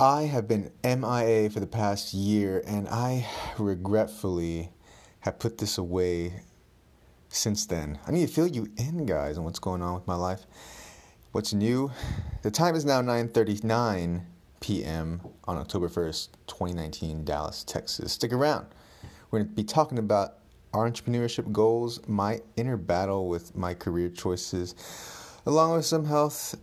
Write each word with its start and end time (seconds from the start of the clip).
I 0.00 0.26
have 0.26 0.46
been 0.46 0.70
MIA 0.84 1.50
for 1.50 1.58
the 1.58 1.66
past 1.66 2.14
year, 2.14 2.62
and 2.64 2.86
I 2.88 3.26
regretfully 3.58 4.70
have 5.20 5.40
put 5.40 5.58
this 5.58 5.76
away 5.76 6.42
since 7.28 7.66
then. 7.66 7.98
I 8.06 8.12
need 8.12 8.28
to 8.28 8.32
fill 8.32 8.46
you 8.46 8.68
in, 8.76 9.06
guys, 9.06 9.36
on 9.38 9.42
what's 9.42 9.58
going 9.58 9.82
on 9.82 9.94
with 9.94 10.06
my 10.06 10.14
life. 10.14 10.46
What's 11.32 11.52
new? 11.52 11.90
The 12.42 12.50
time 12.52 12.76
is 12.76 12.84
now 12.84 13.02
9:39 13.02 14.22
p.m. 14.60 15.20
on 15.48 15.56
October 15.56 15.88
1st, 15.88 16.28
2019, 16.46 17.24
Dallas, 17.24 17.64
Texas. 17.64 18.12
Stick 18.12 18.32
around. 18.32 18.68
We're 19.32 19.40
going 19.40 19.48
to 19.48 19.54
be 19.56 19.64
talking 19.64 19.98
about 19.98 20.34
our 20.74 20.88
entrepreneurship 20.88 21.50
goals, 21.50 22.06
my 22.06 22.40
inner 22.54 22.76
battle 22.76 23.28
with 23.28 23.56
my 23.56 23.74
career 23.74 24.10
choices, 24.10 24.76
along 25.44 25.72
with 25.72 25.86
some 25.86 26.04
health 26.04 26.54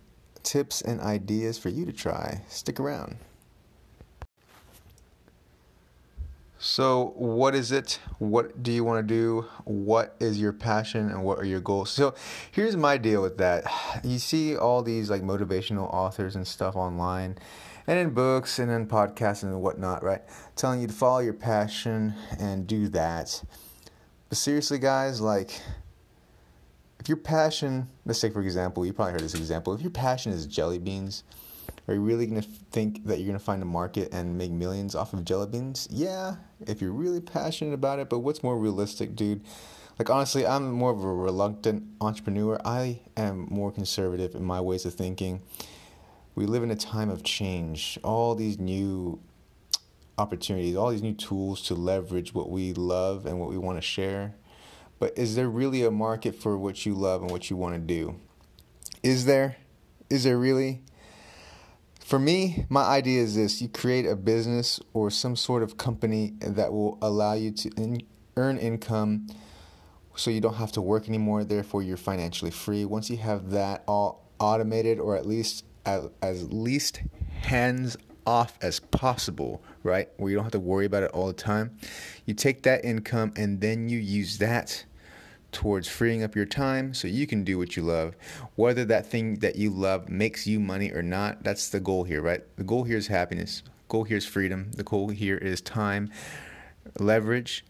tips 0.46 0.80
and 0.80 1.00
ideas 1.00 1.58
for 1.58 1.68
you 1.68 1.84
to 1.84 1.92
try. 1.92 2.40
Stick 2.48 2.80
around. 2.80 3.18
So, 6.58 7.12
what 7.16 7.54
is 7.54 7.70
it? 7.70 8.00
What 8.18 8.62
do 8.62 8.72
you 8.72 8.82
want 8.82 9.06
to 9.06 9.14
do? 9.14 9.46
What 9.64 10.16
is 10.20 10.40
your 10.40 10.54
passion 10.54 11.10
and 11.10 11.22
what 11.22 11.38
are 11.38 11.44
your 11.44 11.60
goals? 11.60 11.90
So, 11.90 12.14
here's 12.50 12.76
my 12.76 12.96
deal 12.96 13.20
with 13.20 13.36
that. 13.38 13.64
You 14.02 14.18
see 14.18 14.56
all 14.56 14.82
these 14.82 15.10
like 15.10 15.22
motivational 15.22 15.92
authors 15.92 16.34
and 16.34 16.46
stuff 16.46 16.74
online 16.74 17.36
and 17.86 17.98
in 17.98 18.10
books 18.10 18.58
and 18.58 18.70
in 18.70 18.86
podcasts 18.86 19.42
and 19.42 19.60
whatnot, 19.60 20.02
right? 20.02 20.22
Telling 20.56 20.80
you 20.80 20.86
to 20.86 20.92
follow 20.92 21.18
your 21.18 21.34
passion 21.34 22.14
and 22.38 22.66
do 22.66 22.88
that. 22.88 23.42
But 24.28 24.38
seriously, 24.38 24.78
guys, 24.78 25.20
like, 25.20 25.60
if 27.06 27.10
your 27.10 27.18
passion, 27.18 27.86
let's 28.04 28.18
say 28.18 28.28
for 28.30 28.40
example, 28.40 28.84
you 28.84 28.92
probably 28.92 29.12
heard 29.12 29.20
this 29.20 29.36
example, 29.36 29.72
if 29.72 29.80
your 29.80 29.92
passion 29.92 30.32
is 30.32 30.44
jelly 30.44 30.80
beans, 30.80 31.22
are 31.86 31.94
you 31.94 32.00
really 32.00 32.26
to 32.26 32.42
think 32.42 33.06
that 33.06 33.20
you're 33.20 33.32
to 33.32 33.38
find 33.38 33.62
a 33.62 33.64
market 33.64 34.12
and 34.12 34.36
make 34.36 34.50
millions 34.50 34.96
off 34.96 35.12
of 35.12 35.24
jelly 35.24 35.46
beans? 35.46 35.86
Yeah, 35.88 36.34
if 36.66 36.82
you're 36.82 36.90
really 36.90 37.20
passionate 37.20 37.74
about 37.74 38.00
it, 38.00 38.10
but 38.10 38.18
what's 38.18 38.42
more 38.42 38.58
realistic, 38.58 39.14
dude? 39.14 39.42
Like, 40.00 40.10
honestly, 40.10 40.44
I'm 40.44 40.72
more 40.72 40.90
of 40.90 41.04
a 41.04 41.06
reluctant 41.06 41.84
entrepreneur. 42.00 42.60
I 42.64 42.98
am 43.16 43.46
more 43.50 43.70
conservative 43.70 44.34
in 44.34 44.42
my 44.42 44.60
ways 44.60 44.84
of 44.84 44.94
thinking. 44.94 45.42
We 46.34 46.46
live 46.46 46.64
in 46.64 46.72
a 46.72 46.76
time 46.76 47.08
of 47.08 47.22
change. 47.22 48.00
All 48.02 48.34
these 48.34 48.58
new 48.58 49.20
opportunities, 50.18 50.74
all 50.74 50.90
these 50.90 51.02
new 51.02 51.14
tools 51.14 51.62
to 51.68 51.76
leverage 51.76 52.34
what 52.34 52.50
we 52.50 52.72
love 52.72 53.26
and 53.26 53.38
what 53.38 53.48
we 53.48 53.58
want 53.58 53.78
to 53.78 53.82
share. 53.82 54.34
But 54.98 55.16
is 55.16 55.34
there 55.34 55.48
really 55.48 55.84
a 55.84 55.90
market 55.90 56.34
for 56.34 56.56
what 56.56 56.86
you 56.86 56.94
love 56.94 57.22
and 57.22 57.30
what 57.30 57.50
you 57.50 57.56
want 57.56 57.74
to 57.74 57.80
do? 57.80 58.16
Is 59.02 59.26
there? 59.26 59.56
Is 60.08 60.24
there 60.24 60.38
really? 60.38 60.82
For 62.00 62.18
me, 62.18 62.66
my 62.68 62.82
idea 62.82 63.22
is 63.22 63.34
this 63.34 63.60
you 63.60 63.68
create 63.68 64.06
a 64.06 64.14
business 64.16 64.80
or 64.94 65.10
some 65.10 65.36
sort 65.36 65.62
of 65.62 65.76
company 65.76 66.34
that 66.40 66.72
will 66.72 66.98
allow 67.02 67.34
you 67.34 67.50
to 67.50 67.70
in, 67.76 68.02
earn 68.36 68.58
income 68.58 69.26
so 70.16 70.30
you 70.30 70.40
don't 70.40 70.54
have 70.54 70.72
to 70.72 70.80
work 70.80 71.08
anymore, 71.08 71.44
therefore, 71.44 71.82
you're 71.82 71.96
financially 71.96 72.50
free. 72.50 72.84
Once 72.84 73.10
you 73.10 73.18
have 73.18 73.50
that 73.50 73.84
all 73.86 74.24
automated 74.38 74.98
or 74.98 75.16
at 75.16 75.26
least 75.26 75.64
as, 75.84 76.08
as 76.22 76.50
least 76.52 77.02
hands 77.42 77.96
off 78.26 78.58
as 78.60 78.80
possible, 78.80 79.62
right? 79.82 80.08
Where 80.16 80.30
you 80.30 80.36
don't 80.36 80.44
have 80.44 80.52
to 80.52 80.60
worry 80.60 80.84
about 80.84 81.04
it 81.04 81.10
all 81.12 81.26
the 81.28 81.32
time. 81.32 81.78
You 82.24 82.34
take 82.34 82.62
that 82.64 82.84
income 82.84 83.32
and 83.36 83.60
then 83.60 83.88
you 83.88 83.98
use 83.98 84.38
that 84.38 84.84
towards 85.52 85.88
freeing 85.88 86.22
up 86.22 86.36
your 86.36 86.44
time 86.44 86.92
so 86.92 87.08
you 87.08 87.26
can 87.26 87.44
do 87.44 87.56
what 87.56 87.76
you 87.76 87.82
love. 87.82 88.14
Whether 88.56 88.84
that 88.86 89.06
thing 89.06 89.36
that 89.36 89.56
you 89.56 89.70
love 89.70 90.08
makes 90.08 90.46
you 90.46 90.60
money 90.60 90.90
or 90.90 91.02
not, 91.02 91.42
that's 91.42 91.70
the 91.70 91.80
goal 91.80 92.04
here, 92.04 92.20
right? 92.20 92.42
The 92.56 92.64
goal 92.64 92.84
here 92.84 92.98
is 92.98 93.06
happiness. 93.06 93.62
Goal 93.88 94.04
here 94.04 94.18
is 94.18 94.26
freedom. 94.26 94.72
The 94.72 94.82
goal 94.82 95.08
here 95.08 95.38
is 95.38 95.60
time, 95.60 96.10
leverage. 96.98 97.64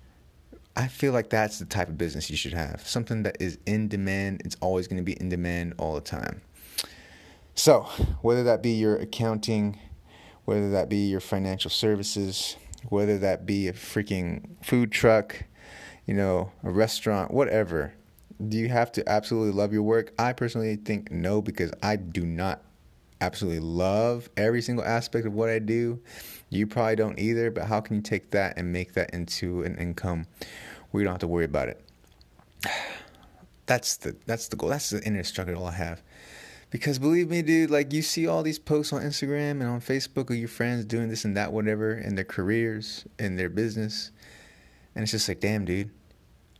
I 0.75 0.89
feel 0.89 1.13
like 1.13 1.31
that's 1.31 1.59
the 1.59 1.65
type 1.65 1.89
of 1.89 1.97
business 1.97 2.29
you 2.29 2.37
should 2.37 2.53
have. 2.55 2.87
Something 2.87 3.23
that 3.23 3.37
is 3.41 3.59
in 3.67 3.89
demand, 3.89 4.43
it's 4.45 4.57
always 4.61 4.89
going 4.89 4.99
to 4.99 5.05
be 5.05 5.19
in 5.19 5.29
demand 5.29 5.75
all 5.79 5.95
the 5.95 6.01
time. 6.01 6.43
So, 7.55 7.83
whether 8.21 8.45
that 8.45 8.63
be 8.63 8.73
your 8.73 8.97
accounting, 8.97 9.79
whether 10.47 10.71
that 10.71 10.89
be 10.89 11.09
your 11.09 11.21
financial 11.21 11.71
services, 11.71 12.57
whether 12.89 13.19
that 13.19 13.45
be 13.45 13.69
a 13.69 13.73
freaking 13.73 14.65
food 14.65 14.91
truck, 14.91 15.43
you 16.07 16.15
know, 16.15 16.51
a 16.63 16.71
restaurant, 16.71 17.31
whatever. 17.31 17.93
Do 18.49 18.57
you 18.57 18.69
have 18.69 18.93
to 18.93 19.09
absolutely 19.09 19.53
love 19.53 19.73
your 19.73 19.83
work? 19.83 20.13
I 20.19 20.33
personally 20.33 20.77
think 20.77 21.11
no, 21.11 21.43
because 21.43 21.73
I 21.83 21.97
do 21.97 22.25
not 22.25 22.63
absolutely 23.21 23.61
love 23.61 24.29
every 24.37 24.63
single 24.63 24.85
aspect 24.85 25.27
of 25.27 25.33
what 25.33 25.49
I 25.49 25.59
do. 25.59 26.01
You 26.49 26.67
probably 26.67 26.97
don't 26.97 27.19
either, 27.19 27.51
but 27.51 27.65
how 27.65 27.81
can 27.81 27.97
you 27.97 28.03
take 28.03 28.31
that 28.31 28.57
and 28.57 28.73
make 28.73 28.95
that 28.95 29.11
into 29.11 29.63
an 29.63 29.77
income 29.79 30.27
where 30.91 31.01
you 31.01 31.05
don't 31.05 31.15
have 31.15 31.21
to 31.21 31.27
worry 31.27 31.45
about 31.45 31.69
it? 31.69 31.81
That's 33.67 33.97
the 33.97 34.15
that's 34.27 34.47
the 34.47 34.55
goal. 34.55 34.69
That's 34.69 34.91
the 34.91 35.03
inner 35.03 35.25
struggle 35.25 35.67
I 35.67 35.73
have. 35.73 36.01
Because 36.71 36.99
believe 36.99 37.31
me, 37.31 37.43
dude, 37.43 37.71
like 37.71 37.93
you 37.93 38.03
see 38.03 38.27
all 38.27 38.43
these 38.43 38.59
posts 38.59 38.93
on 38.93 39.03
Instagram 39.03 39.53
and 39.53 39.65
on 39.65 39.81
Facebook 39.81 40.31
of 40.31 40.37
your 40.37 40.49
friends 40.49 40.85
doing 40.85 41.09
this 41.09 41.25
and 41.25 41.37
that, 41.37 41.53
whatever, 41.53 41.95
in 41.95 42.17
their 42.17 42.25
careers, 42.25 43.05
in 43.19 43.37
their 43.37 43.49
business. 43.49 44.11
And 44.95 45.03
it's 45.03 45.13
just 45.13 45.29
like, 45.29 45.41
damn, 45.41 45.65
dude, 45.65 45.91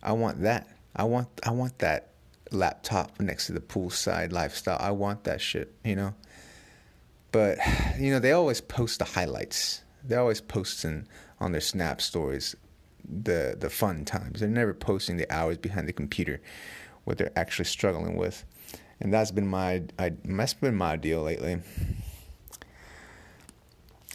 I 0.01 0.13
want 0.13 0.41
that. 0.43 0.67
I 0.95 1.03
want 1.03 1.27
I 1.45 1.51
want 1.51 1.79
that 1.79 2.11
laptop 2.51 3.19
next 3.19 3.47
to 3.47 3.53
the 3.53 3.59
poolside 3.59 4.31
lifestyle. 4.31 4.77
I 4.79 4.91
want 4.91 5.25
that 5.25 5.41
shit, 5.41 5.73
you 5.83 5.95
know. 5.95 6.15
But 7.31 7.57
you 7.99 8.11
know, 8.11 8.19
they 8.19 8.31
always 8.31 8.61
post 8.61 8.99
the 8.99 9.05
highlights. 9.05 9.83
They're 10.03 10.19
always 10.19 10.41
posting 10.41 11.07
on 11.39 11.51
their 11.51 11.61
Snap 11.61 12.01
stories 12.01 12.55
the 13.07 13.55
the 13.59 13.69
fun 13.69 14.05
times. 14.05 14.39
They're 14.39 14.49
never 14.49 14.73
posting 14.73 15.17
the 15.17 15.31
hours 15.31 15.57
behind 15.57 15.87
the 15.87 15.93
computer, 15.93 16.41
what 17.03 17.17
they're 17.17 17.37
actually 17.37 17.65
struggling 17.65 18.15
with, 18.15 18.45
and 18.99 19.13
that's 19.13 19.31
been 19.31 19.47
my 19.47 19.83
I, 19.97 20.13
that's 20.25 20.53
been 20.53 20.75
my 20.75 20.95
deal 20.95 21.21
lately. 21.21 21.61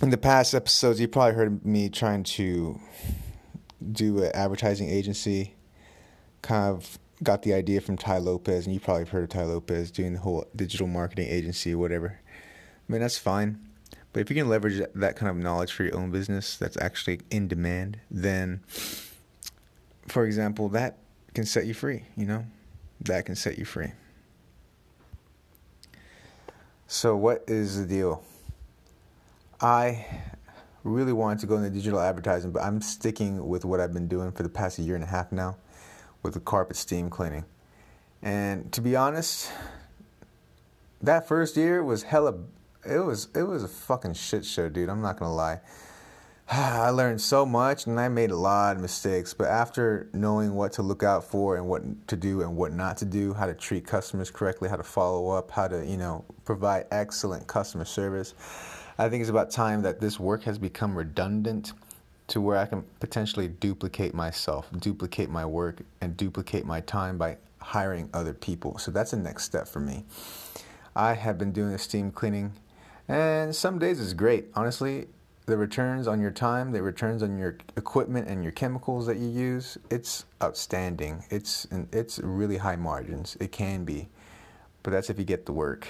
In 0.00 0.10
the 0.10 0.18
past 0.18 0.54
episodes, 0.54 1.00
you 1.00 1.06
probably 1.06 1.34
heard 1.34 1.64
me 1.64 1.88
trying 1.88 2.24
to 2.24 2.80
do 3.92 4.22
an 4.22 4.32
advertising 4.34 4.88
agency. 4.88 5.54
Kind 6.42 6.76
of 6.76 6.98
got 7.22 7.42
the 7.42 7.54
idea 7.54 7.80
from 7.80 7.96
Tai 7.96 8.18
Lopez, 8.18 8.66
and 8.66 8.74
you 8.74 8.80
probably 8.80 9.04
heard 9.04 9.22
of 9.24 9.28
Tai 9.28 9.44
Lopez 9.44 9.90
doing 9.92 10.14
the 10.14 10.18
whole 10.18 10.46
digital 10.56 10.88
marketing 10.88 11.28
agency 11.28 11.74
whatever. 11.74 12.18
I 12.88 12.92
mean, 12.92 13.00
that's 13.00 13.18
fine. 13.18 13.60
But 14.12 14.20
if 14.20 14.30
you 14.30 14.36
can 14.36 14.48
leverage 14.48 14.82
that 14.94 15.16
kind 15.16 15.30
of 15.30 15.36
knowledge 15.36 15.72
for 15.72 15.84
your 15.84 15.96
own 15.96 16.10
business 16.10 16.56
that's 16.56 16.76
actually 16.76 17.20
in 17.30 17.48
demand, 17.48 18.00
then, 18.10 18.62
for 20.08 20.26
example, 20.26 20.68
that 20.70 20.98
can 21.34 21.46
set 21.46 21.64
you 21.64 21.74
free, 21.74 22.04
you 22.16 22.26
know? 22.26 22.44
That 23.00 23.24
can 23.24 23.36
set 23.36 23.58
you 23.58 23.64
free. 23.64 23.92
So, 26.94 27.16
what 27.16 27.44
is 27.46 27.78
the 27.78 27.86
deal? 27.86 28.22
I 29.62 30.04
really 30.84 31.14
wanted 31.14 31.38
to 31.38 31.46
go 31.46 31.56
into 31.56 31.70
digital 31.70 31.98
advertising, 31.98 32.52
but 32.52 32.62
I'm 32.62 32.82
sticking 32.82 33.48
with 33.48 33.64
what 33.64 33.80
I've 33.80 33.94
been 33.94 34.08
doing 34.08 34.30
for 34.30 34.42
the 34.42 34.50
past 34.50 34.78
year 34.78 34.94
and 34.94 35.02
a 35.02 35.06
half 35.06 35.32
now 35.32 35.56
with 36.22 36.34
the 36.34 36.40
carpet 36.40 36.76
steam 36.76 37.08
cleaning. 37.08 37.46
And 38.20 38.70
to 38.72 38.82
be 38.82 38.94
honest, 38.94 39.50
that 41.00 41.26
first 41.26 41.56
year 41.56 41.82
was 41.82 42.02
hella 42.02 42.34
it 42.84 42.98
was 42.98 43.28
it 43.34 43.44
was 43.44 43.64
a 43.64 43.68
fucking 43.68 44.12
shit 44.12 44.44
show, 44.44 44.68
dude. 44.68 44.90
I'm 44.90 45.00
not 45.00 45.18
gonna 45.18 45.34
lie. 45.34 45.60
I 46.54 46.90
learned 46.90 47.18
so 47.18 47.46
much 47.46 47.86
and 47.86 47.98
I 47.98 48.08
made 48.08 48.30
a 48.30 48.36
lot 48.36 48.76
of 48.76 48.82
mistakes, 48.82 49.32
but 49.32 49.48
after 49.48 50.10
knowing 50.12 50.54
what 50.54 50.72
to 50.74 50.82
look 50.82 51.02
out 51.02 51.24
for 51.24 51.56
and 51.56 51.66
what 51.66 51.82
to 52.08 52.14
do 52.14 52.42
and 52.42 52.54
what 52.54 52.74
not 52.74 52.98
to 52.98 53.06
do, 53.06 53.32
how 53.32 53.46
to 53.46 53.54
treat 53.54 53.86
customers 53.86 54.30
correctly, 54.30 54.68
how 54.68 54.76
to 54.76 54.82
follow 54.82 55.30
up, 55.30 55.50
how 55.50 55.66
to, 55.66 55.82
you 55.86 55.96
know, 55.96 56.26
provide 56.44 56.84
excellent 56.90 57.46
customer 57.46 57.86
service, 57.86 58.34
I 58.98 59.08
think 59.08 59.22
it's 59.22 59.30
about 59.30 59.50
time 59.50 59.80
that 59.82 59.98
this 59.98 60.20
work 60.20 60.42
has 60.42 60.58
become 60.58 60.94
redundant 60.94 61.72
to 62.26 62.40
where 62.42 62.58
I 62.58 62.66
can 62.66 62.84
potentially 63.00 63.48
duplicate 63.48 64.12
myself, 64.12 64.68
duplicate 64.78 65.30
my 65.30 65.46
work, 65.46 65.80
and 66.02 66.18
duplicate 66.18 66.66
my 66.66 66.80
time 66.82 67.16
by 67.16 67.38
hiring 67.62 68.10
other 68.12 68.34
people. 68.34 68.76
So 68.76 68.90
that's 68.90 69.12
the 69.12 69.16
next 69.16 69.44
step 69.44 69.66
for 69.66 69.80
me. 69.80 70.04
I 70.94 71.14
have 71.14 71.38
been 71.38 71.52
doing 71.52 71.72
the 71.72 71.78
steam 71.78 72.10
cleaning, 72.10 72.52
and 73.08 73.56
some 73.56 73.78
days 73.78 73.98
it's 74.00 74.12
great. 74.12 74.48
Honestly, 74.54 75.06
the 75.46 75.56
returns 75.56 76.06
on 76.06 76.20
your 76.20 76.30
time, 76.30 76.70
the 76.72 76.82
returns 76.82 77.22
on 77.22 77.36
your 77.36 77.56
equipment 77.76 78.28
and 78.28 78.42
your 78.42 78.52
chemicals 78.52 79.06
that 79.06 79.16
you 79.16 79.28
use, 79.28 79.76
it's 79.90 80.24
outstanding. 80.42 81.24
It's 81.30 81.66
it's 81.92 82.18
really 82.20 82.58
high 82.58 82.76
margins. 82.76 83.36
It 83.40 83.50
can 83.50 83.84
be, 83.84 84.08
but 84.82 84.92
that's 84.92 85.10
if 85.10 85.18
you 85.18 85.24
get 85.24 85.46
the 85.46 85.52
work. 85.52 85.88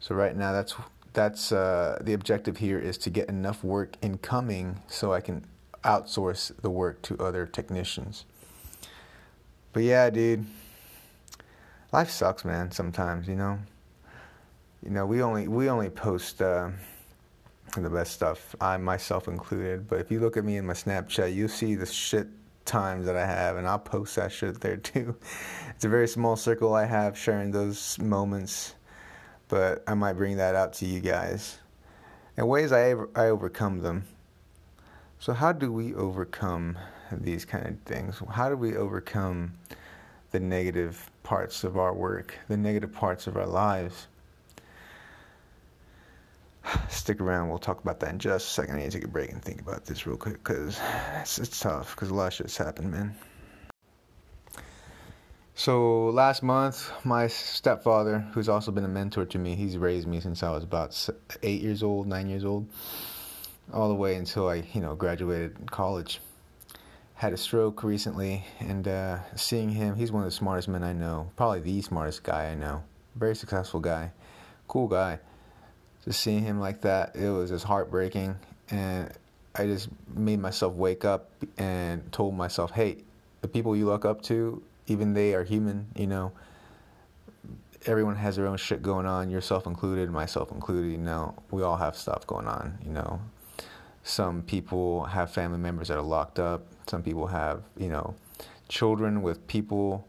So 0.00 0.14
right 0.14 0.36
now, 0.36 0.52
that's 0.52 0.74
that's 1.12 1.52
uh, 1.52 1.98
the 2.00 2.12
objective 2.12 2.56
here 2.56 2.78
is 2.78 2.98
to 2.98 3.10
get 3.10 3.28
enough 3.28 3.62
work 3.62 3.96
incoming 4.02 4.80
so 4.88 5.12
I 5.12 5.20
can 5.20 5.44
outsource 5.84 6.50
the 6.60 6.70
work 6.70 7.02
to 7.02 7.16
other 7.18 7.46
technicians. 7.46 8.24
But 9.72 9.84
yeah, 9.84 10.10
dude, 10.10 10.44
life 11.92 12.10
sucks, 12.10 12.44
man. 12.44 12.72
Sometimes, 12.72 13.28
you 13.28 13.36
know. 13.36 13.58
You 14.82 14.90
know, 14.90 15.06
we 15.06 15.22
only 15.22 15.48
we 15.48 15.70
only 15.70 15.88
post 15.88 16.42
uh, 16.42 16.68
the 17.82 17.90
best 17.90 18.12
stuff. 18.12 18.54
I 18.60 18.76
myself 18.76 19.28
included. 19.28 19.88
But 19.88 20.00
if 20.00 20.10
you 20.10 20.20
look 20.20 20.36
at 20.36 20.44
me 20.44 20.56
in 20.56 20.66
my 20.66 20.72
Snapchat, 20.74 21.34
you'll 21.34 21.48
see 21.48 21.74
the 21.74 21.86
shit 21.86 22.28
times 22.64 23.06
that 23.06 23.16
I 23.16 23.26
have, 23.26 23.56
and 23.56 23.66
I'll 23.66 23.78
post 23.78 24.16
that 24.16 24.32
shit 24.32 24.60
there 24.60 24.76
too. 24.76 25.16
It's 25.74 25.84
a 25.84 25.88
very 25.88 26.06
small 26.06 26.36
circle 26.36 26.72
I 26.72 26.84
have 26.84 27.18
sharing 27.18 27.50
those 27.50 27.98
moments, 27.98 28.74
but 29.48 29.82
I 29.88 29.94
might 29.94 30.12
bring 30.12 30.36
that 30.36 30.54
out 30.54 30.72
to 30.74 30.86
you 30.86 31.00
guys. 31.00 31.58
And 32.36 32.48
ways 32.48 32.70
I 32.72 32.92
I 33.16 33.26
overcome 33.26 33.80
them. 33.80 34.04
So 35.18 35.32
how 35.32 35.52
do 35.52 35.72
we 35.72 35.94
overcome 35.94 36.78
these 37.10 37.44
kind 37.44 37.66
of 37.66 37.80
things? 37.80 38.22
How 38.30 38.48
do 38.48 38.56
we 38.56 38.76
overcome 38.76 39.54
the 40.30 40.40
negative 40.40 41.10
parts 41.22 41.64
of 41.64 41.76
our 41.76 41.92
work, 41.92 42.38
the 42.48 42.56
negative 42.56 42.92
parts 42.92 43.26
of 43.26 43.36
our 43.36 43.46
lives? 43.46 44.06
Stick 47.04 47.20
around. 47.20 47.50
We'll 47.50 47.58
talk 47.58 47.82
about 47.82 48.00
that 48.00 48.08
in 48.08 48.18
just 48.18 48.48
a 48.48 48.50
second. 48.50 48.76
I 48.76 48.78
need 48.78 48.90
to 48.90 48.90
take 48.92 49.04
a 49.04 49.08
break 49.08 49.30
and 49.30 49.42
think 49.42 49.60
about 49.60 49.84
this 49.84 50.06
real 50.06 50.16
quick 50.16 50.42
because 50.42 50.80
it's, 51.20 51.38
it's 51.38 51.60
tough 51.60 51.94
because 51.94 52.08
a 52.08 52.14
lot 52.14 52.28
of 52.28 52.32
shit's 52.32 52.56
happened, 52.56 52.90
man. 52.90 53.14
So 55.54 56.06
last 56.06 56.42
month, 56.42 56.90
my 57.04 57.26
stepfather, 57.26 58.20
who's 58.32 58.48
also 58.48 58.72
been 58.72 58.86
a 58.86 58.88
mentor 58.88 59.26
to 59.26 59.38
me, 59.38 59.54
he's 59.54 59.76
raised 59.76 60.08
me 60.08 60.18
since 60.18 60.42
I 60.42 60.48
was 60.48 60.64
about 60.64 61.10
eight 61.42 61.60
years 61.60 61.82
old, 61.82 62.06
nine 62.06 62.26
years 62.26 62.42
old, 62.42 62.70
all 63.70 63.90
the 63.90 63.94
way 63.94 64.14
until 64.14 64.48
I, 64.48 64.64
you 64.72 64.80
know, 64.80 64.94
graduated 64.94 65.70
college. 65.70 66.22
Had 67.16 67.34
a 67.34 67.36
stroke 67.36 67.84
recently, 67.84 68.46
and 68.60 68.88
uh, 68.88 69.18
seeing 69.36 69.68
him, 69.68 69.94
he's 69.94 70.10
one 70.10 70.22
of 70.22 70.26
the 70.26 70.34
smartest 70.34 70.68
men 70.68 70.82
I 70.82 70.94
know, 70.94 71.30
probably 71.36 71.60
the 71.60 71.82
smartest 71.82 72.22
guy 72.22 72.46
I 72.46 72.54
know. 72.54 72.82
Very 73.14 73.36
successful 73.36 73.80
guy, 73.80 74.10
cool 74.68 74.88
guy 74.88 75.18
just 76.04 76.20
seeing 76.20 76.42
him 76.42 76.60
like 76.60 76.82
that, 76.82 77.16
it 77.16 77.30
was 77.30 77.50
just 77.50 77.64
heartbreaking. 77.64 78.36
And 78.70 79.12
I 79.54 79.66
just 79.66 79.88
made 80.14 80.40
myself 80.40 80.74
wake 80.74 81.04
up 81.04 81.30
and 81.58 82.10
told 82.12 82.34
myself, 82.34 82.70
hey, 82.72 82.98
the 83.40 83.48
people 83.48 83.76
you 83.76 83.86
look 83.86 84.04
up 84.04 84.22
to, 84.22 84.62
even 84.86 85.14
they 85.14 85.34
are 85.34 85.44
human, 85.44 85.86
you 85.96 86.06
know. 86.06 86.32
Everyone 87.86 88.16
has 88.16 88.36
their 88.36 88.46
own 88.46 88.56
shit 88.56 88.82
going 88.82 89.06
on, 89.06 89.30
yourself 89.30 89.66
included, 89.66 90.10
myself 90.10 90.50
included, 90.50 90.90
you 90.90 90.98
know. 90.98 91.34
We 91.50 91.62
all 91.62 91.76
have 91.76 91.96
stuff 91.96 92.26
going 92.26 92.46
on, 92.46 92.78
you 92.84 92.92
know. 92.92 93.20
Some 94.02 94.42
people 94.42 95.04
have 95.04 95.30
family 95.30 95.58
members 95.58 95.88
that 95.88 95.98
are 95.98 96.02
locked 96.02 96.38
up. 96.38 96.66
Some 96.86 97.02
people 97.02 97.26
have, 97.26 97.62
you 97.76 97.88
know, 97.88 98.14
children 98.68 99.22
with 99.22 99.46
people 99.46 100.06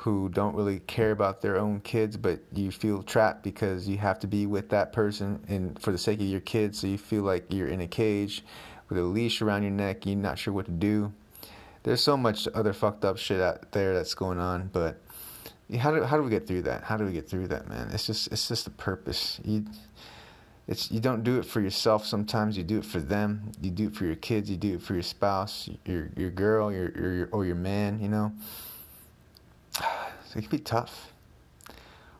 who 0.00 0.30
don't 0.30 0.54
really 0.54 0.78
care 0.80 1.10
about 1.10 1.42
their 1.42 1.58
own 1.58 1.78
kids, 1.80 2.16
but 2.16 2.40
you 2.54 2.70
feel 2.70 3.02
trapped 3.02 3.42
because 3.42 3.86
you 3.86 3.98
have 3.98 4.18
to 4.18 4.26
be 4.26 4.46
with 4.46 4.70
that 4.70 4.94
person 4.94 5.44
and 5.46 5.78
for 5.78 5.92
the 5.92 5.98
sake 5.98 6.20
of 6.20 6.26
your 6.26 6.40
kids, 6.40 6.78
so 6.78 6.86
you 6.86 6.96
feel 6.96 7.22
like 7.22 7.44
you're 7.52 7.68
in 7.68 7.82
a 7.82 7.86
cage 7.86 8.42
with 8.88 8.98
a 8.98 9.02
leash 9.02 9.42
around 9.42 9.62
your 9.62 9.72
neck, 9.72 10.06
you're 10.06 10.16
not 10.16 10.38
sure 10.38 10.54
what 10.54 10.64
to 10.64 10.72
do. 10.72 11.12
There's 11.82 12.00
so 12.00 12.16
much 12.16 12.48
other 12.54 12.72
fucked 12.72 13.04
up 13.04 13.18
shit 13.18 13.42
out 13.42 13.72
there 13.72 13.92
that's 13.92 14.14
going 14.14 14.38
on, 14.38 14.70
but 14.72 14.98
how 15.78 15.94
do 15.94 16.02
how 16.02 16.16
do 16.16 16.22
we 16.22 16.30
get 16.30 16.46
through 16.46 16.62
that? 16.62 16.82
How 16.82 16.96
do 16.96 17.04
we 17.04 17.12
get 17.12 17.28
through 17.28 17.48
that, 17.48 17.68
man? 17.68 17.90
It's 17.92 18.06
just 18.06 18.32
it's 18.32 18.48
just 18.48 18.64
the 18.64 18.70
purpose. 18.70 19.38
You 19.44 19.66
it's 20.66 20.90
you 20.90 21.00
don't 21.00 21.24
do 21.24 21.38
it 21.38 21.44
for 21.44 21.60
yourself 21.60 22.06
sometimes 22.06 22.56
you 22.56 22.62
do 22.62 22.78
it 22.78 22.84
for 22.84 23.00
them 23.00 23.50
you 23.60 23.70
do 23.70 23.88
it 23.88 23.94
for 23.96 24.04
your 24.04 24.14
kids 24.14 24.48
you 24.48 24.56
do 24.56 24.74
it 24.74 24.82
for 24.82 24.94
your 24.94 25.02
spouse 25.02 25.68
your 25.84 26.10
your 26.16 26.30
girl 26.30 26.70
your, 26.70 26.90
your 26.92 27.28
or 27.32 27.44
your 27.44 27.56
man 27.56 27.98
you 27.98 28.08
know 28.08 28.32
it 30.36 30.40
can 30.40 30.50
be 30.50 30.58
tough. 30.58 31.12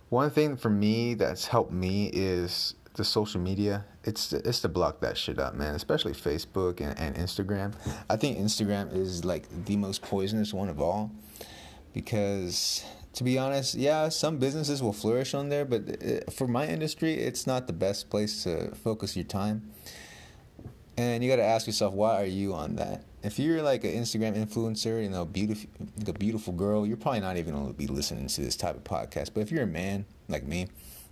One 0.09 0.31
thing 0.31 0.57
for 0.57 0.71
me 0.71 1.15
that's 1.15 1.47
helped 1.47 1.73
me 1.73 2.11
is 2.13 2.75
the 2.95 3.05
social 3.05 3.41
media. 3.41 3.85
It's 4.03 4.33
it's 4.33 4.61
to 4.61 4.69
block 4.69 5.01
that 5.01 5.17
shit 5.17 5.39
up, 5.39 5.55
man. 5.55 5.75
Especially 5.75 6.13
Facebook 6.13 6.81
and, 6.81 6.99
and 6.99 7.17
Instagram. 7.17 7.75
I 8.09 8.17
think 8.17 8.39
Instagram 8.39 8.93
is 8.95 9.25
like 9.25 9.47
the 9.67 9.77
most 9.77 10.03
poisonous 10.03 10.53
one 10.53 10.69
of 10.69 10.81
all 10.81 11.13
because 11.93 12.85
to 13.13 13.25
be 13.25 13.39
honest, 13.39 13.75
yeah, 13.75 14.09
some 14.09 14.39
businesses 14.39 14.83
will 14.83 14.93
flourish 14.93 15.35
on 15.35 15.49
there, 15.49 15.65
but 15.65 16.03
uh, 16.03 16.31
for 16.31 16.47
my 16.47 16.67
industry, 16.67 17.15
it's 17.15 17.47
not 17.47 17.67
the 17.67 17.73
best 17.73 18.09
place 18.09 18.45
to 18.45 18.75
focus 18.77 19.17
your 19.17 19.25
time. 19.25 19.71
And 20.97 21.25
you 21.25 21.31
got 21.31 21.37
to 21.37 21.45
ask 21.45 21.67
yourself, 21.67 21.95
why 21.95 22.23
are 22.23 22.27
you 22.27 22.55
on 22.55 22.77
that? 22.77 23.05
If 23.23 23.39
you're 23.39 23.63
like 23.63 23.85
an 23.85 23.91
Instagram 23.91 24.35
influencer, 24.37 25.03
you 25.03 25.11
know, 25.11 25.25
beautiful, 25.25 25.69
a 26.07 26.13
beautiful 26.13 26.55
girl, 26.55 26.87
you're 26.87 26.97
probably 26.97 27.21
not 27.21 27.37
even 27.37 27.67
to 27.67 27.73
be 27.73 27.87
listening 27.87 28.29
to 28.29 28.41
this 28.41 28.57
type 28.57 28.77
of 28.77 28.85
podcast. 28.85 29.31
But 29.35 29.41
if 29.41 29.53
you're 29.53 29.65
a 29.65 29.67
man 29.67 30.07
like 30.29 30.45
me, 30.45 30.69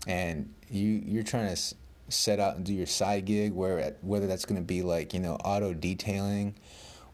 and 0.06 0.52
you 0.70 1.02
you're 1.04 1.22
trying 1.22 1.54
to 1.54 1.74
set 2.08 2.40
out 2.40 2.56
and 2.56 2.64
do 2.64 2.72
your 2.72 2.86
side 2.86 3.26
gig, 3.26 3.52
where 3.52 3.94
whether 4.00 4.26
that's 4.26 4.44
to 4.46 4.60
be 4.62 4.82
like 4.82 5.12
you 5.12 5.20
know 5.20 5.34
auto 5.44 5.74
detailing, 5.74 6.54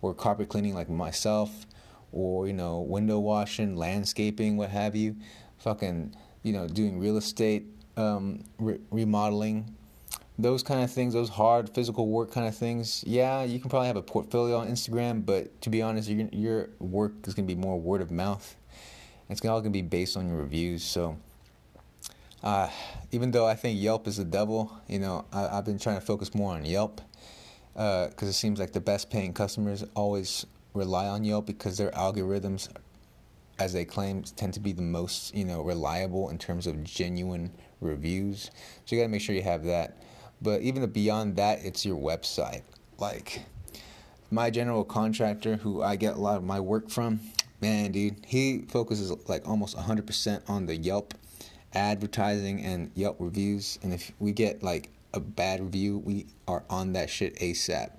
or 0.00 0.14
carpet 0.14 0.48
cleaning 0.48 0.74
like 0.74 0.88
myself, 0.88 1.66
or 2.12 2.46
you 2.46 2.52
know 2.52 2.80
window 2.80 3.18
washing, 3.18 3.76
landscaping, 3.76 4.56
what 4.56 4.70
have 4.70 4.94
you, 4.94 5.16
fucking 5.58 6.14
you 6.44 6.52
know 6.52 6.68
doing 6.68 7.00
real 7.00 7.16
estate 7.16 7.66
um, 7.96 8.44
re- 8.58 8.80
remodeling 8.90 9.74
those 10.38 10.62
kind 10.62 10.82
of 10.82 10.90
things, 10.90 11.14
those 11.14 11.28
hard 11.28 11.70
physical 11.74 12.08
work 12.08 12.32
kind 12.32 12.48
of 12.48 12.56
things, 12.56 13.04
yeah, 13.06 13.44
you 13.44 13.60
can 13.60 13.70
probably 13.70 13.86
have 13.86 13.96
a 13.96 14.02
portfolio 14.02 14.58
on 14.58 14.68
Instagram, 14.68 15.24
but 15.24 15.60
to 15.62 15.70
be 15.70 15.80
honest, 15.80 16.08
your 16.08 16.28
your 16.32 16.70
work 16.80 17.12
is 17.26 17.34
gonna 17.34 17.46
be 17.46 17.54
more 17.54 17.78
word 17.78 18.00
of 18.00 18.10
mouth. 18.10 18.56
It's 19.28 19.44
all 19.44 19.60
gonna 19.60 19.70
be 19.70 19.82
based 19.82 20.16
on 20.16 20.28
your 20.28 20.38
reviews. 20.38 20.82
So, 20.82 21.16
uh, 22.42 22.68
even 23.12 23.30
though 23.30 23.46
I 23.46 23.54
think 23.54 23.80
Yelp 23.80 24.08
is 24.08 24.16
the 24.16 24.24
devil, 24.24 24.72
you 24.88 24.98
know, 24.98 25.24
I, 25.32 25.42
have 25.54 25.64
been 25.64 25.78
trying 25.78 26.00
to 26.00 26.04
focus 26.04 26.34
more 26.34 26.52
on 26.52 26.64
Yelp 26.64 27.00
because 27.72 28.22
uh, 28.22 28.26
it 28.26 28.34
seems 28.34 28.58
like 28.58 28.72
the 28.72 28.80
best 28.80 29.10
paying 29.10 29.32
customers 29.32 29.84
always 29.94 30.46
rely 30.74 31.06
on 31.06 31.24
Yelp 31.24 31.46
because 31.46 31.78
their 31.78 31.90
algorithms, 31.92 32.68
as 33.58 33.72
they 33.72 33.84
claim, 33.84 34.24
tend 34.36 34.52
to 34.54 34.60
be 34.60 34.72
the 34.72 34.82
most 34.82 35.32
you 35.32 35.44
know 35.44 35.62
reliable 35.62 36.30
in 36.30 36.38
terms 36.38 36.66
of 36.66 36.82
genuine 36.82 37.52
reviews. 37.80 38.50
So 38.84 38.96
you 38.96 39.00
got 39.00 39.06
to 39.06 39.12
make 39.12 39.20
sure 39.20 39.36
you 39.36 39.42
have 39.42 39.64
that. 39.64 39.96
But 40.42 40.62
even 40.62 40.86
beyond 40.90 41.36
that, 41.36 41.64
it's 41.64 41.84
your 41.84 41.96
website. 41.96 42.62
Like 42.98 43.42
my 44.30 44.50
general 44.50 44.84
contractor, 44.84 45.56
who 45.56 45.82
I 45.82 45.96
get 45.96 46.14
a 46.14 46.20
lot 46.20 46.36
of 46.36 46.44
my 46.44 46.60
work 46.60 46.90
from, 46.90 47.20
man, 47.60 47.92
dude, 47.92 48.24
he 48.26 48.64
focuses 48.68 49.12
like 49.28 49.48
almost 49.48 49.76
100% 49.76 50.48
on 50.48 50.66
the 50.66 50.76
Yelp 50.76 51.14
advertising 51.72 52.62
and 52.62 52.90
Yelp 52.94 53.16
reviews. 53.18 53.78
And 53.82 53.92
if 53.92 54.12
we 54.18 54.32
get 54.32 54.62
like 54.62 54.90
a 55.12 55.20
bad 55.20 55.60
review, 55.60 55.98
we 55.98 56.26
are 56.46 56.64
on 56.68 56.92
that 56.92 57.08
shit 57.08 57.36
ASAP. 57.36 57.90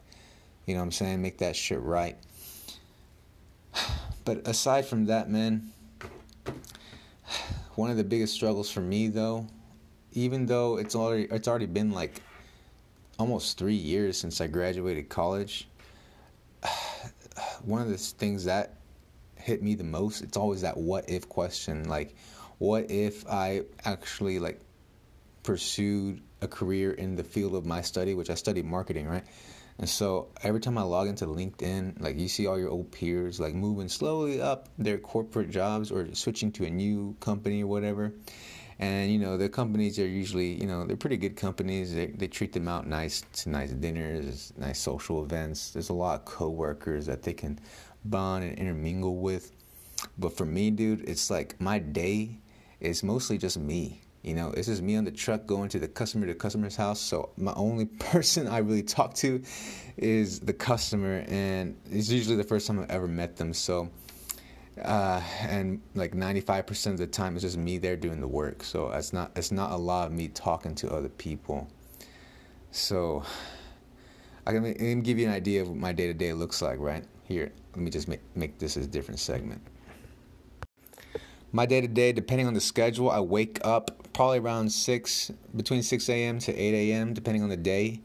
You 0.66 0.74
know 0.74 0.82
what 0.82 0.86
I'm 0.86 0.92
saying? 0.92 1.22
Make 1.22 1.38
that 1.40 1.56
shit 1.56 1.80
right. 1.80 2.18
But 4.26 4.48
aside 4.48 4.86
from 4.86 5.06
that, 5.06 5.30
man, 5.30 5.72
one 7.76 7.92
of 7.92 7.98
the 7.98 8.04
biggest 8.04 8.34
struggles 8.34 8.72
for 8.72 8.82
me 8.82 9.08
though, 9.08 9.48
even 10.16 10.46
though 10.46 10.78
it's 10.78 10.96
already 10.96 11.26
it's 11.26 11.48
already 11.48 11.66
been 11.68 11.92
like 11.92 12.22
almost 13.20 13.58
three 13.58 13.76
years 13.76 14.18
since 14.18 14.42
I 14.42 14.48
graduated 14.48 15.10
college, 15.10 15.68
one 17.64 17.82
of 17.82 17.90
the 17.90 17.98
things 17.98 18.46
that 18.46 18.78
hit 19.36 19.62
me 19.62 19.76
the 19.76 19.84
most, 19.84 20.22
it's 20.22 20.38
always 20.38 20.62
that 20.62 20.78
what 20.78 21.10
if 21.10 21.30
question. 21.30 21.88
Like, 21.88 22.16
what 22.58 22.90
if 22.90 23.28
I 23.28 23.64
actually 23.84 24.40
like 24.40 24.60
pursued 25.44 26.22
a 26.42 26.48
career 26.48 26.92
in 26.92 27.16
the 27.16 27.24
field 27.24 27.54
of 27.54 27.66
my 27.66 27.82
study, 27.82 28.16
which 28.16 28.30
I 28.30 28.36
studied 28.36 28.66
marketing, 28.66 29.08
right? 29.08 29.24
And 29.78 29.90
so 29.90 30.30
every 30.42 30.62
time 30.62 30.78
I 30.78 30.84
log 30.84 31.10
into 31.10 31.26
LinkedIn, 31.26 32.02
like 32.02 32.18
you 32.18 32.30
see 32.30 32.48
all 32.48 32.58
your 32.58 32.70
old 32.70 32.92
peers 32.92 33.42
like 33.42 33.54
moving 33.54 33.90
slowly 33.90 34.42
up 34.42 34.70
their 34.78 34.98
corporate 34.98 35.50
jobs 35.50 35.92
or 35.92 36.08
switching 36.16 36.52
to 36.54 36.66
a 36.66 36.70
new 36.70 37.16
company 37.20 37.64
or 37.64 37.68
whatever 37.68 38.14
and 38.80 39.12
you 39.12 39.20
know 39.20 39.38
the 39.38 39.48
companies 39.48 39.98
are 40.00 40.08
usually 40.08 40.60
you 40.60 40.68
know 40.68 40.86
they're 40.86 40.98
pretty 40.98 41.18
good 41.18 41.36
companies. 41.36 41.94
They, 41.94 42.08
they 42.08 42.28
treat 42.28 42.54
them 42.54 42.68
out 42.68 42.88
nice 42.88 43.24
to 43.34 43.50
nice 43.50 43.72
dinners 43.72 44.54
nice 44.58 44.80
social 44.80 45.24
events. 45.24 45.72
There's 45.72 45.90
a 45.90 45.94
lot 45.94 46.20
of 46.20 46.26
coworkers 46.26 47.06
that 47.06 47.24
they 47.24 47.34
can 47.34 47.60
bond 48.06 48.44
and 48.44 48.58
intermingle 48.58 49.18
with. 49.18 49.52
But 50.18 50.36
for 50.36 50.46
me 50.46 50.72
dude 50.72 51.08
it's 51.08 51.30
like 51.30 51.60
my 51.60 51.80
day 51.80 52.38
is 52.80 53.04
mostly 53.04 53.38
just 53.38 53.58
me. 53.58 54.02
You 54.24 54.34
know 54.34 54.52
it's 54.52 54.68
just 54.68 54.82
me 54.82 54.98
on 54.98 55.06
the 55.06 55.12
truck 55.12 55.46
going 55.46 55.70
to 55.70 55.80
the 55.80 55.88
customer 55.88 56.28
to 56.28 56.36
customer's 56.36 56.76
house. 56.76 57.00
So 57.00 57.30
my 57.38 57.54
only 57.54 57.86
person 58.12 58.48
i 58.48 58.58
really 58.58 58.84
talk 58.84 59.14
to 59.16 59.42
is 59.96 60.42
the 60.42 60.54
customer. 60.54 61.24
And 61.30 61.78
it's 61.90 62.10
usually 62.10 62.36
the 62.36 62.44
first 62.44 62.68
time 62.68 62.80
i've 62.80 62.90
ever 62.90 63.08
met 63.08 63.38
them. 63.38 63.54
So 63.54 63.90
uh, 64.84 65.22
and 65.42 65.82
like 65.94 66.14
95% 66.14 66.88
of 66.88 66.98
the 66.98 67.08
time 67.08 67.36
it's 67.36 67.44
just 67.44 67.58
me 67.58 67.78
there 67.78 67.96
doing 67.96 68.20
the 68.20 68.28
work. 68.28 68.64
So 68.64 68.90
it's 68.92 69.14
not 69.14 69.32
it's 69.36 69.52
not 69.52 69.72
a 69.72 69.78
lot 69.78 70.08
of 70.08 70.14
me 70.14 70.28
talking 70.30 70.76
to 70.76 70.92
other 70.92 71.10
people. 71.10 71.68
So 72.72 73.24
i 74.48 74.52
can 74.52 74.66
even 74.66 75.02
give 75.02 75.18
you 75.18 75.26
an 75.26 75.34
idea 75.34 75.62
of 75.62 75.70
what 75.70 75.78
my 75.78 75.92
day-to-day 75.92 76.34
looks 76.34 76.62
like 76.62 76.78
right? 76.80 77.04
Here 77.24 77.52
let 77.74 77.82
me 77.82 77.90
just 77.90 78.08
make, 78.08 78.22
make 78.36 78.60
this 78.60 78.78
a 78.78 78.86
different 78.86 79.20
segment. 79.20 79.62
My 81.52 81.66
day-to-day 81.66 82.12
depending 82.12 82.46
on 82.46 82.54
the 82.54 82.62
schedule 82.62 83.10
i 83.10 83.20
wake 83.20 83.60
up 83.64 84.12
probably 84.14 84.40
around 84.40 84.70
6 84.70 85.32
between 85.56 85.82
6 85.84 86.10
a.m 86.10 86.40
to 86.40 86.54
8 86.54 86.74
a.m 86.74 87.14
depending 87.14 87.44
on 87.44 87.50
the 87.50 87.58
day 87.58 88.02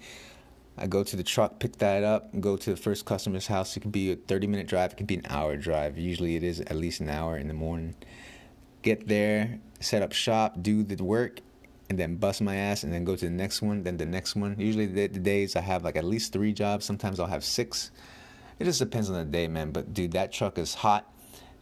I 0.76 0.86
go 0.86 1.02
to 1.04 1.16
the 1.16 1.22
truck, 1.22 1.58
pick 1.58 1.76
that 1.78 2.04
up, 2.04 2.32
and 2.32 2.42
go 2.42 2.56
to 2.56 2.70
the 2.70 2.76
first 2.76 3.04
customer's 3.04 3.46
house. 3.46 3.76
It 3.76 3.80
could 3.80 3.92
be 3.92 4.12
a 4.12 4.16
30 4.16 4.46
minute 4.46 4.66
drive, 4.66 4.92
it 4.92 4.96
could 4.96 5.06
be 5.06 5.16
an 5.16 5.26
hour 5.28 5.56
drive. 5.56 5.98
Usually 5.98 6.36
it 6.36 6.42
is 6.42 6.60
at 6.60 6.76
least 6.76 7.00
an 7.00 7.10
hour 7.10 7.36
in 7.36 7.48
the 7.48 7.54
morning. 7.54 7.94
Get 8.82 9.08
there, 9.08 9.58
set 9.80 10.02
up 10.02 10.12
shop, 10.12 10.62
do 10.62 10.82
the 10.82 11.02
work, 11.02 11.40
and 11.90 11.98
then 11.98 12.16
bust 12.16 12.40
my 12.40 12.56
ass, 12.56 12.82
and 12.82 12.92
then 12.92 13.04
go 13.04 13.16
to 13.16 13.24
the 13.24 13.30
next 13.30 13.60
one, 13.60 13.82
then 13.82 13.96
the 13.96 14.06
next 14.06 14.36
one. 14.36 14.54
Usually 14.58 14.86
the, 14.86 15.08
the 15.08 15.18
days 15.18 15.56
I 15.56 15.60
have 15.60 15.84
like 15.84 15.96
at 15.96 16.04
least 16.04 16.32
three 16.32 16.52
jobs. 16.52 16.86
Sometimes 16.86 17.20
I'll 17.20 17.26
have 17.26 17.44
six. 17.44 17.90
It 18.58 18.64
just 18.64 18.78
depends 18.78 19.10
on 19.10 19.16
the 19.16 19.24
day, 19.24 19.48
man. 19.48 19.72
But 19.72 19.92
dude, 19.92 20.12
that 20.12 20.32
truck 20.32 20.58
is 20.58 20.74
hot 20.74 21.10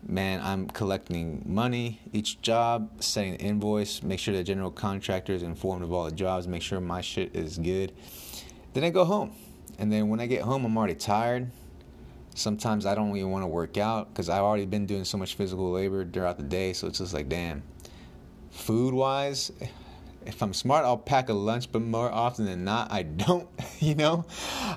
man, 0.06 0.40
I'm 0.42 0.68
collecting 0.68 1.42
money 1.46 2.00
each 2.12 2.40
job, 2.40 2.90
setting 3.02 3.32
the 3.32 3.40
invoice, 3.40 4.02
make 4.02 4.20
sure 4.20 4.34
the 4.34 4.44
general 4.44 4.70
contractor 4.70 5.32
is 5.32 5.42
informed 5.42 5.82
of 5.82 5.92
all 5.92 6.04
the 6.04 6.12
jobs, 6.12 6.46
make 6.46 6.62
sure 6.62 6.80
my 6.80 7.00
shit 7.00 7.34
is 7.34 7.58
good. 7.58 7.92
Then 8.74 8.84
I 8.84 8.90
go 8.90 9.04
home. 9.04 9.32
And 9.78 9.92
then 9.92 10.08
when 10.08 10.20
I 10.20 10.26
get 10.26 10.42
home, 10.42 10.64
I'm 10.64 10.76
already 10.76 10.94
tired. 10.94 11.50
Sometimes 12.34 12.86
I 12.86 12.94
don't 12.94 13.16
even 13.16 13.30
want 13.30 13.42
to 13.42 13.48
work 13.48 13.76
out 13.76 14.12
because 14.12 14.28
I've 14.28 14.42
already 14.42 14.66
been 14.66 14.86
doing 14.86 15.04
so 15.04 15.18
much 15.18 15.34
physical 15.34 15.70
labor 15.70 16.04
throughout 16.04 16.36
the 16.36 16.44
day. 16.44 16.72
So 16.72 16.86
it's 16.86 16.98
just 16.98 17.14
like, 17.14 17.28
damn. 17.28 17.62
Food 18.50 18.94
wise, 18.94 19.52
if 20.26 20.42
I'm 20.42 20.52
smart, 20.52 20.84
I'll 20.84 20.98
pack 20.98 21.30
a 21.30 21.32
lunch, 21.32 21.72
but 21.72 21.80
more 21.80 22.10
often 22.12 22.44
than 22.44 22.64
not, 22.64 22.92
I 22.92 23.02
don't. 23.02 23.48
You 23.80 23.94
know, 23.94 24.24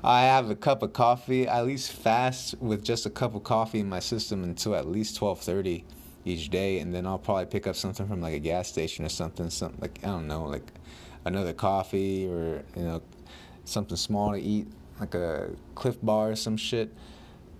I 0.03 0.25
have 0.25 0.51
a 0.51 0.55
cup 0.55 0.83
of 0.83 0.93
coffee. 0.93 1.47
I 1.47 1.57
at 1.57 1.65
least 1.65 1.91
fast 1.91 2.53
with 2.61 2.83
just 2.83 3.07
a 3.07 3.09
cup 3.09 3.33
of 3.33 3.43
coffee 3.43 3.79
in 3.79 3.89
my 3.89 3.99
system 3.99 4.43
until 4.43 4.75
at 4.75 4.87
least 4.87 5.15
twelve 5.17 5.39
thirty 5.39 5.85
each 6.23 6.51
day, 6.51 6.77
and 6.77 6.93
then 6.93 7.07
I'll 7.07 7.17
probably 7.17 7.47
pick 7.47 7.65
up 7.65 7.75
something 7.75 8.07
from 8.07 8.21
like 8.21 8.35
a 8.35 8.39
gas 8.39 8.67
station 8.67 9.03
or 9.03 9.09
something. 9.09 9.49
Something 9.49 9.81
like 9.81 9.97
I 10.03 10.09
don't 10.09 10.27
know, 10.27 10.43
like 10.43 10.71
another 11.25 11.51
coffee 11.51 12.27
or 12.27 12.61
you 12.75 12.83
know 12.83 13.01
something 13.65 13.97
small 13.97 14.31
to 14.31 14.39
eat, 14.39 14.67
like 14.99 15.15
a 15.15 15.51
Clif 15.75 15.97
Bar 16.01 16.31
or 16.31 16.35
some 16.35 16.57
shit. 16.57 16.93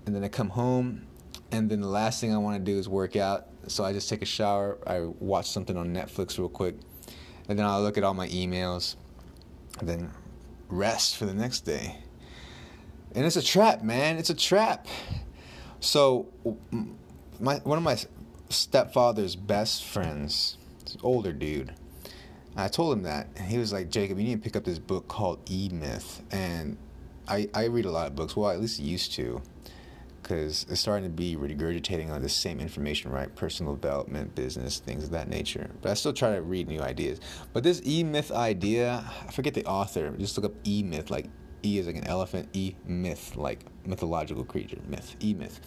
And 0.05 0.15
then 0.15 0.23
I 0.23 0.27
come 0.27 0.49
home, 0.49 1.05
and 1.51 1.69
then 1.69 1.81
the 1.81 1.87
last 1.87 2.19
thing 2.21 2.33
I 2.33 2.37
want 2.37 2.57
to 2.57 2.71
do 2.71 2.77
is 2.77 2.89
work 2.89 3.15
out. 3.15 3.47
So 3.67 3.83
I 3.83 3.93
just 3.93 4.09
take 4.09 4.21
a 4.21 4.25
shower. 4.25 4.79
I 4.87 5.01
watch 5.19 5.49
something 5.49 5.77
on 5.77 5.93
Netflix 5.93 6.37
real 6.37 6.49
quick 6.49 6.75
and 7.51 7.59
then 7.59 7.65
I'll 7.65 7.81
look 7.81 7.97
at 7.97 8.03
all 8.05 8.13
my 8.13 8.29
emails, 8.29 8.95
and 9.79 9.87
then 9.87 10.11
rest 10.69 11.17
for 11.17 11.25
the 11.25 11.33
next 11.33 11.61
day. 11.61 11.97
And 13.13 13.25
it's 13.25 13.35
a 13.35 13.43
trap, 13.43 13.83
man. 13.83 14.17
It's 14.17 14.29
a 14.29 14.33
trap. 14.33 14.87
So, 15.81 16.29
my 17.39 17.57
one 17.57 17.77
of 17.77 17.83
my 17.83 17.97
stepfather's 18.49 19.35
best 19.35 19.83
friends, 19.83 20.57
older 21.03 21.33
dude. 21.33 21.73
I 22.55 22.67
told 22.67 22.97
him 22.97 23.03
that, 23.03 23.27
and 23.35 23.45
he 23.45 23.57
was 23.57 23.71
like, 23.71 23.89
"Jacob, 23.89 24.19
you 24.19 24.25
need 24.25 24.35
to 24.35 24.41
pick 24.41 24.55
up 24.55 24.63
this 24.63 24.79
book 24.79 25.07
called 25.07 25.39
E 25.49 25.69
Myth." 25.71 26.21
And 26.31 26.77
I 27.27 27.49
I 27.53 27.65
read 27.65 27.85
a 27.85 27.91
lot 27.91 28.07
of 28.07 28.15
books. 28.15 28.35
Well, 28.35 28.51
at 28.51 28.59
least 28.59 28.79
used 28.79 29.13
to 29.13 29.41
because 30.21 30.65
it's 30.69 30.79
starting 30.79 31.03
to 31.03 31.15
be 31.15 31.35
regurgitating 31.35 32.09
on 32.09 32.21
the 32.21 32.29
same 32.29 32.59
information, 32.59 33.11
right? 33.11 33.33
Personal 33.35 33.75
development, 33.75 34.35
business, 34.35 34.79
things 34.79 35.03
of 35.03 35.11
that 35.11 35.27
nature. 35.27 35.69
But 35.81 35.91
I 35.91 35.93
still 35.95 36.13
try 36.13 36.35
to 36.35 36.41
read 36.41 36.67
new 36.67 36.79
ideas. 36.79 37.19
But 37.53 37.63
this 37.63 37.81
E 37.85 38.03
myth 38.03 38.31
idea, 38.31 39.03
I 39.27 39.31
forget 39.31 39.53
the 39.53 39.65
author. 39.65 40.15
Just 40.17 40.37
look 40.37 40.45
up 40.45 40.53
E 40.63 40.83
myth, 40.83 41.09
like 41.09 41.27
E 41.63 41.77
is 41.77 41.87
like 41.87 41.95
an 41.95 42.07
elephant, 42.07 42.49
E 42.53 42.75
myth, 42.85 43.35
like 43.35 43.65
mythological 43.85 44.43
creature, 44.43 44.79
myth, 44.87 45.15
E 45.21 45.33
myth. 45.33 45.59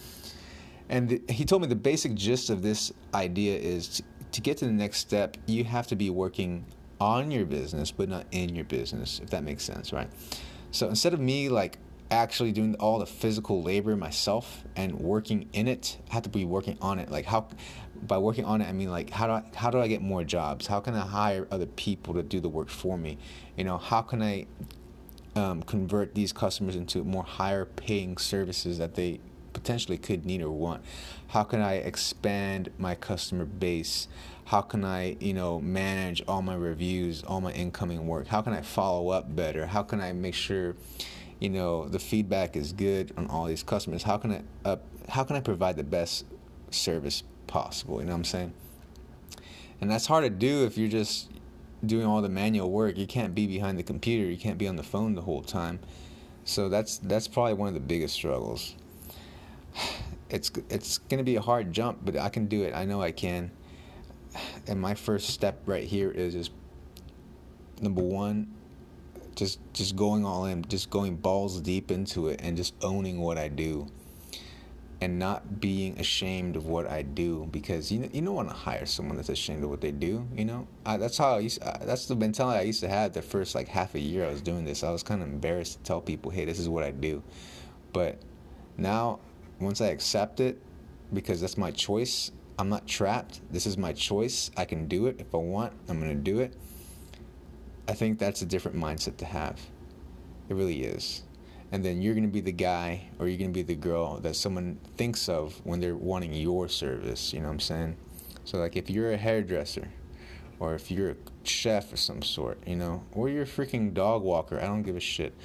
And 0.89 1.09
the, 1.09 1.21
he 1.29 1.45
told 1.45 1.61
me 1.61 1.67
the 1.67 1.75
basic 1.75 2.13
gist 2.13 2.49
of 2.49 2.61
this 2.61 2.93
idea 3.13 3.57
is 3.57 4.03
to, 4.35 4.41
get 4.41 4.57
to 4.57 4.65
the 4.65 4.71
next 4.71 4.99
step, 4.99 5.37
you 5.45 5.63
have 5.63 5.87
to 5.87 5.95
be 5.95 6.09
working 6.09 6.65
on 6.99 7.31
your 7.31 7.45
business, 7.45 7.91
but 7.91 8.09
not 8.09 8.25
in 8.31 8.55
your 8.55 8.65
business, 8.65 9.19
if 9.23 9.29
that 9.31 9.43
makes 9.43 9.63
sense, 9.63 9.91
right? 9.91 10.09
So 10.71 10.89
instead 10.89 11.13
of 11.13 11.19
me 11.19 11.49
like 11.49 11.77
actually 12.11 12.51
doing 12.51 12.75
all 12.75 12.99
the 12.99 13.05
physical 13.05 13.63
labor 13.63 13.95
myself 13.95 14.63
and 14.75 14.99
working 14.99 15.49
in 15.53 15.67
it 15.67 15.97
I 16.11 16.13
have 16.13 16.23
to 16.23 16.29
be 16.29 16.45
working 16.45 16.77
on 16.81 16.99
it. 16.99 17.09
Like 17.09 17.25
how 17.25 17.47
by 18.05 18.17
working 18.17 18.45
on 18.45 18.61
it 18.61 18.67
i 18.67 18.71
mean 18.73 18.91
like 18.91 19.09
how 19.09 19.25
do 19.25 19.33
I, 19.33 19.43
how 19.55 19.71
do 19.71 19.79
I 19.79 19.87
get 19.87 20.01
more 20.01 20.23
jobs? 20.23 20.67
How 20.67 20.79
can 20.79 20.93
i 20.93 20.99
hire 20.99 21.47
other 21.49 21.65
people 21.65 22.13
to 22.13 22.23
do 22.23 22.39
the 22.39 22.49
work 22.49 22.69
for 22.69 22.97
me? 22.97 23.17
You 23.57 23.63
know 23.63 23.77
how 23.77 24.01
can 24.01 24.21
i 24.21 24.45
um, 25.35 25.63
convert 25.63 26.15
these 26.15 26.31
customers 26.31 26.75
into 26.75 27.03
more 27.03 27.23
higher 27.23 27.65
paying 27.65 28.17
services 28.17 28.77
that 28.77 28.95
they 28.95 29.19
potentially 29.65 29.97
could 29.97 30.27
need 30.27 30.43
or 30.43 30.51
want 30.51 30.83
how 31.29 31.43
can 31.43 31.59
i 31.59 31.73
expand 31.73 32.69
my 32.77 32.93
customer 32.95 33.45
base? 33.45 34.07
How 34.45 34.61
can 34.61 34.85
i 34.85 35.17
you 35.19 35.33
know 35.33 35.59
manage 35.59 36.21
all 36.27 36.41
my 36.41 36.55
reviews 36.55 37.23
all 37.23 37.41
my 37.41 37.51
incoming 37.51 38.05
work? 38.07 38.27
How 38.27 38.41
can 38.41 38.53
i 38.53 38.61
follow 38.61 39.09
up 39.09 39.35
better? 39.35 39.65
How 39.65 39.81
can 39.81 39.99
i 40.01 40.13
make 40.13 40.35
sure 40.35 40.75
you 41.39 41.49
know 41.49 41.89
the 41.89 41.99
feedback 41.99 42.55
is 42.55 42.73
good 42.73 43.11
on 43.17 43.27
all 43.27 43.45
these 43.45 43.63
customers? 43.63 44.03
How 44.03 44.17
can 44.17 44.45
i 44.63 44.77
how 45.09 45.23
can 45.23 45.35
i 45.35 45.39
provide 45.39 45.77
the 45.77 45.83
best 45.83 46.25
service 46.69 47.23
possible? 47.47 47.99
You 47.99 48.05
know 48.05 48.11
what 48.11 48.19
i'm 48.19 48.23
saying? 48.23 48.53
And 49.81 49.89
that's 49.89 50.05
hard 50.05 50.23
to 50.23 50.29
do 50.29 50.65
if 50.65 50.77
you're 50.77 50.87
just 50.87 51.31
doing 51.85 52.05
all 52.05 52.21
the 52.21 52.29
manual 52.29 52.71
work. 52.71 52.97
You 52.97 53.07
can't 53.07 53.35
be 53.35 53.45
behind 53.47 53.77
the 53.77 53.83
computer. 53.83 54.29
You 54.29 54.37
can't 54.37 54.57
be 54.57 54.67
on 54.67 54.75
the 54.75 54.83
phone 54.83 55.15
the 55.15 55.23
whole 55.23 55.41
time. 55.41 55.79
So 56.43 56.69
that's 56.69 56.99
that's 56.99 57.27
probably 57.27 57.55
one 57.55 57.67
of 57.67 57.73
the 57.73 57.79
biggest 57.79 58.13
struggles 58.13 58.75
it's 60.29 60.51
it's 60.69 60.97
going 60.97 61.17
to 61.17 61.23
be 61.23 61.35
a 61.35 61.41
hard 61.41 61.71
jump 61.71 61.99
but 62.03 62.17
i 62.17 62.29
can 62.29 62.45
do 62.47 62.63
it 62.63 62.73
i 62.73 62.83
know 62.85 63.01
i 63.01 63.11
can 63.11 63.51
and 64.67 64.79
my 64.79 64.93
first 64.93 65.29
step 65.29 65.61
right 65.65 65.85
here 65.85 66.11
is 66.11 66.33
just 66.33 66.51
number 67.81 68.01
one 68.01 68.47
just 69.35 69.59
just 69.73 69.95
going 69.95 70.25
all 70.25 70.45
in, 70.45 70.63
just 70.67 70.89
going 70.89 71.17
balls 71.17 71.61
deep 71.61 71.91
into 71.91 72.29
it, 72.29 72.39
and 72.41 72.57
just 72.57 72.73
owning 72.83 73.19
what 73.19 73.37
I 73.37 73.47
do, 73.49 73.87
and 75.01 75.19
not 75.19 75.59
being 75.59 75.99
ashamed 75.99 76.55
of 76.55 76.65
what 76.65 76.87
I 76.87 77.01
do 77.01 77.47
because 77.51 77.91
you 77.91 77.99
know, 77.99 78.09
you 78.11 78.21
don't 78.21 78.33
want 78.33 78.49
to 78.49 78.55
hire 78.55 78.85
someone 78.85 79.17
that's 79.17 79.29
ashamed 79.29 79.63
of 79.63 79.69
what 79.69 79.81
they 79.81 79.91
do. 79.91 80.27
You 80.35 80.45
know, 80.45 80.67
I, 80.85 80.97
that's 80.97 81.17
how 81.17 81.35
I 81.35 81.39
used. 81.39 81.61
That's 81.61 82.07
the 82.07 82.15
mentality 82.15 82.59
I 82.59 82.63
used 82.63 82.79
to 82.81 82.89
have 82.89 83.13
the 83.13 83.21
first 83.21 83.55
like 83.55 83.67
half 83.67 83.95
a 83.95 83.99
year 83.99 84.25
I 84.25 84.29
was 84.29 84.41
doing 84.41 84.65
this. 84.65 84.83
I 84.83 84.89
was 84.89 85.03
kind 85.03 85.21
of 85.21 85.27
embarrassed 85.27 85.79
to 85.79 85.83
tell 85.83 86.01
people, 86.01 86.31
"Hey, 86.31 86.45
this 86.45 86.59
is 86.59 86.69
what 86.69 86.83
I 86.83 86.91
do," 86.91 87.21
but 87.93 88.19
now 88.77 89.19
once 89.59 89.81
I 89.81 89.87
accept 89.87 90.39
it 90.39 90.61
because 91.13 91.41
that's 91.41 91.57
my 91.57 91.71
choice. 91.71 92.31
I'm 92.57 92.69
not 92.69 92.87
trapped. 92.87 93.41
This 93.51 93.65
is 93.65 93.77
my 93.77 93.93
choice. 93.93 94.49
I 94.55 94.65
can 94.65 94.87
do 94.87 95.07
it 95.07 95.19
if 95.19 95.33
I 95.35 95.37
want. 95.37 95.73
I'm 95.89 95.99
going 95.99 96.15
to 96.15 96.15
do 96.15 96.39
it 96.39 96.55
I 97.87 97.93
think 97.93 98.17
that's 98.17 98.41
a 98.41 98.45
different 98.45 98.77
mindset 98.77 99.17
to 99.17 99.25
have. 99.25 99.59
It 100.49 100.55
really 100.55 100.83
is. 100.83 101.23
And 101.71 101.83
then 101.83 102.01
you're 102.01 102.13
going 102.13 102.25
to 102.25 102.31
be 102.31 102.41
the 102.41 102.51
guy 102.51 103.09
or 103.19 103.27
you're 103.27 103.37
going 103.37 103.51
to 103.51 103.53
be 103.53 103.61
the 103.63 103.75
girl 103.75 104.19
that 104.21 104.35
someone 104.35 104.79
thinks 104.97 105.29
of 105.29 105.59
when 105.65 105.79
they're 105.79 105.95
wanting 105.95 106.33
your 106.33 106.67
service. 106.67 107.33
You 107.33 107.41
know 107.41 107.47
what 107.47 107.53
I'm 107.53 107.59
saying? 107.59 107.97
So, 108.43 108.57
like, 108.57 108.75
if 108.75 108.89
you're 108.89 109.11
a 109.11 109.17
hairdresser 109.17 109.89
or 110.59 110.73
if 110.73 110.89
you're 110.89 111.11
a 111.11 111.15
chef 111.43 111.91
of 111.93 111.99
some 111.99 112.21
sort, 112.21 112.59
you 112.65 112.75
know, 112.75 113.03
or 113.11 113.29
you're 113.29 113.43
a 113.43 113.47
freaking 113.47 113.93
dog 113.93 114.23
walker, 114.23 114.59
I 114.59 114.65
don't 114.65 114.83
give 114.83 114.95
a 114.95 115.01
shit. 115.01 115.35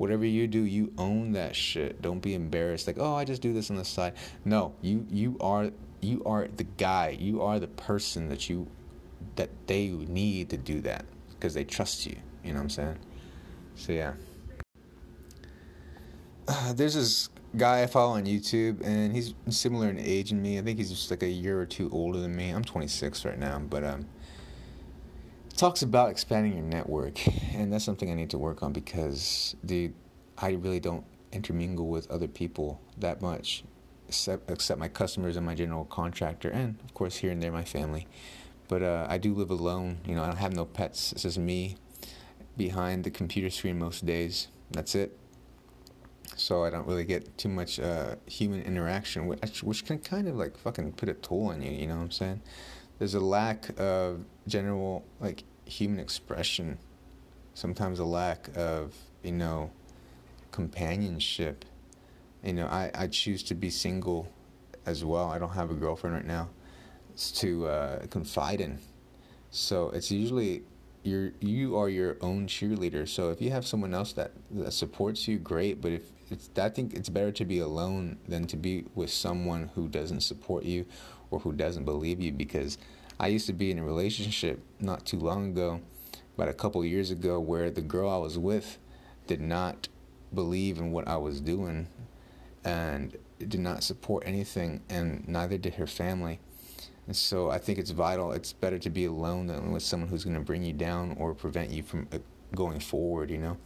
Whatever 0.00 0.24
you 0.24 0.46
do, 0.46 0.62
you 0.62 0.94
own 0.96 1.32
that 1.32 1.54
shit. 1.54 2.00
Don't 2.00 2.20
be 2.20 2.32
embarrassed. 2.32 2.86
Like, 2.86 2.96
oh, 2.98 3.16
I 3.16 3.26
just 3.26 3.42
do 3.42 3.52
this 3.52 3.70
on 3.70 3.76
the 3.76 3.84
side. 3.84 4.14
No, 4.46 4.72
you 4.80 5.04
you 5.10 5.36
are 5.42 5.72
you 6.00 6.22
are 6.24 6.48
the 6.56 6.64
guy. 6.64 7.18
You 7.20 7.42
are 7.42 7.60
the 7.60 7.66
person 7.66 8.30
that 8.30 8.48
you 8.48 8.66
that 9.36 9.50
they 9.66 9.88
need 9.88 10.48
to 10.48 10.56
do 10.56 10.80
that 10.80 11.04
because 11.28 11.52
they 11.52 11.64
trust 11.64 12.06
you. 12.06 12.16
You 12.42 12.52
know 12.52 12.60
what 12.60 12.62
I'm 12.62 12.70
saying? 12.70 12.98
So 13.74 13.92
yeah. 13.92 14.14
Uh, 16.48 16.72
there's 16.72 16.94
this 16.94 17.28
guy 17.54 17.82
I 17.82 17.86
follow 17.86 18.14
on 18.14 18.24
YouTube, 18.24 18.82
and 18.82 19.14
he's 19.14 19.34
similar 19.50 19.90
in 19.90 19.98
age 19.98 20.32
in 20.32 20.40
me. 20.40 20.58
I 20.58 20.62
think 20.62 20.78
he's 20.78 20.88
just 20.88 21.10
like 21.10 21.22
a 21.22 21.28
year 21.28 21.60
or 21.60 21.66
two 21.66 21.90
older 21.92 22.20
than 22.20 22.34
me. 22.34 22.48
I'm 22.48 22.64
26 22.64 23.26
right 23.26 23.38
now, 23.38 23.58
but 23.58 23.84
um, 23.84 24.06
talks 25.60 25.82
about 25.82 26.08
expanding 26.10 26.54
your 26.54 26.62
network, 26.62 27.20
and 27.54 27.70
that's 27.70 27.84
something 27.84 28.10
I 28.10 28.14
need 28.14 28.30
to 28.30 28.38
work 28.38 28.62
on 28.62 28.72
because, 28.72 29.54
dude, 29.62 29.92
I 30.38 30.52
really 30.52 30.80
don't 30.80 31.04
intermingle 31.32 31.86
with 31.86 32.10
other 32.10 32.28
people 32.28 32.80
that 32.96 33.20
much, 33.20 33.62
except 34.08 34.50
except 34.50 34.80
my 34.80 34.88
customers 34.88 35.36
and 35.36 35.44
my 35.44 35.54
general 35.54 35.84
contractor, 35.84 36.48
and 36.48 36.78
of 36.82 36.94
course 36.94 37.16
here 37.16 37.30
and 37.30 37.42
there 37.42 37.52
my 37.52 37.64
family. 37.64 38.08
But 38.68 38.82
uh, 38.82 39.06
I 39.10 39.18
do 39.18 39.34
live 39.34 39.50
alone. 39.50 39.98
You 40.06 40.14
know, 40.14 40.22
I 40.22 40.28
don't 40.28 40.38
have 40.38 40.54
no 40.54 40.64
pets. 40.64 41.12
It's 41.12 41.24
just 41.24 41.38
me 41.38 41.76
behind 42.56 43.04
the 43.04 43.10
computer 43.10 43.50
screen 43.50 43.78
most 43.78 44.06
days. 44.06 44.48
That's 44.70 44.94
it. 44.94 45.18
So 46.36 46.64
I 46.64 46.70
don't 46.70 46.86
really 46.86 47.04
get 47.04 47.36
too 47.36 47.50
much 47.50 47.78
uh, 47.78 48.14
human 48.24 48.62
interaction, 48.62 49.26
which, 49.26 49.62
which 49.62 49.84
can 49.84 49.98
kind 49.98 50.26
of 50.26 50.36
like 50.36 50.56
fucking 50.56 50.92
put 50.92 51.10
a 51.10 51.14
toll 51.14 51.48
on 51.48 51.60
you. 51.60 51.70
You 51.70 51.86
know 51.88 51.96
what 51.96 52.04
I'm 52.04 52.10
saying? 52.12 52.40
There's 52.98 53.14
a 53.14 53.20
lack 53.20 53.78
of 53.78 54.24
general 54.46 55.04
like 55.20 55.42
human 55.70 55.98
expression. 55.98 56.78
Sometimes 57.54 57.98
a 57.98 58.04
lack 58.04 58.48
of 58.56 58.94
you 59.22 59.32
know 59.32 59.70
companionship. 60.50 61.64
You 62.42 62.54
know, 62.54 62.66
I, 62.66 62.90
I 62.94 63.06
choose 63.06 63.42
to 63.44 63.54
be 63.54 63.70
single 63.70 64.28
as 64.86 65.04
well. 65.04 65.30
I 65.30 65.38
don't 65.38 65.50
have 65.50 65.70
a 65.70 65.74
girlfriend 65.74 66.16
right 66.16 66.26
now 66.26 66.48
to 67.34 67.66
uh, 67.66 68.06
confide 68.06 68.60
in. 68.60 68.78
So 69.50 69.90
it's 69.90 70.10
usually 70.10 70.62
you're 71.02 71.32
you 71.40 71.76
are 71.76 71.88
your 71.88 72.16
own 72.20 72.46
cheerleader. 72.46 73.08
So 73.08 73.30
if 73.30 73.40
you 73.40 73.50
have 73.50 73.66
someone 73.66 73.94
else 73.94 74.12
that 74.14 74.32
that 74.52 74.72
supports 74.72 75.26
you, 75.28 75.38
great. 75.38 75.80
But 75.80 75.92
if 75.92 76.02
it's, 76.30 76.50
I 76.56 76.68
think 76.68 76.94
it's 76.94 77.08
better 77.08 77.32
to 77.32 77.44
be 77.44 77.58
alone 77.58 78.18
than 78.28 78.46
to 78.48 78.56
be 78.56 78.84
with 78.94 79.10
someone 79.10 79.70
who 79.74 79.88
doesn't 79.88 80.20
support 80.20 80.64
you 80.64 80.86
or 81.30 81.40
who 81.40 81.52
doesn't 81.52 81.84
believe 81.84 82.20
you. 82.20 82.32
Because 82.32 82.78
I 83.20 83.26
used 83.26 83.46
to 83.48 83.52
be 83.52 83.70
in 83.70 83.78
a 83.78 83.84
relationship 83.84 84.62
not 84.80 85.04
too 85.04 85.18
long 85.18 85.50
ago, 85.50 85.82
about 86.36 86.48
a 86.48 86.54
couple 86.54 86.82
years 86.86 87.10
ago, 87.10 87.38
where 87.38 87.70
the 87.70 87.82
girl 87.82 88.08
I 88.08 88.16
was 88.16 88.38
with 88.38 88.78
did 89.26 89.42
not 89.42 89.88
believe 90.32 90.78
in 90.78 90.90
what 90.90 91.06
I 91.06 91.18
was 91.18 91.42
doing 91.42 91.88
and 92.64 93.14
did 93.38 93.60
not 93.60 93.84
support 93.84 94.22
anything, 94.24 94.80
and 94.88 95.28
neither 95.28 95.58
did 95.58 95.74
her 95.74 95.86
family. 95.86 96.40
And 97.06 97.14
so 97.14 97.50
I 97.50 97.58
think 97.58 97.78
it's 97.78 97.90
vital. 97.90 98.32
It's 98.32 98.54
better 98.54 98.78
to 98.78 98.88
be 98.88 99.04
alone 99.04 99.48
than 99.48 99.70
with 99.70 99.82
someone 99.82 100.08
who's 100.08 100.24
going 100.24 100.36
to 100.36 100.40
bring 100.40 100.62
you 100.62 100.72
down 100.72 101.14
or 101.18 101.34
prevent 101.34 101.70
you 101.70 101.82
from 101.82 102.08
uh, 102.14 102.18
going 102.54 102.80
forward, 102.80 103.30
you 103.30 103.38
know? 103.38 103.58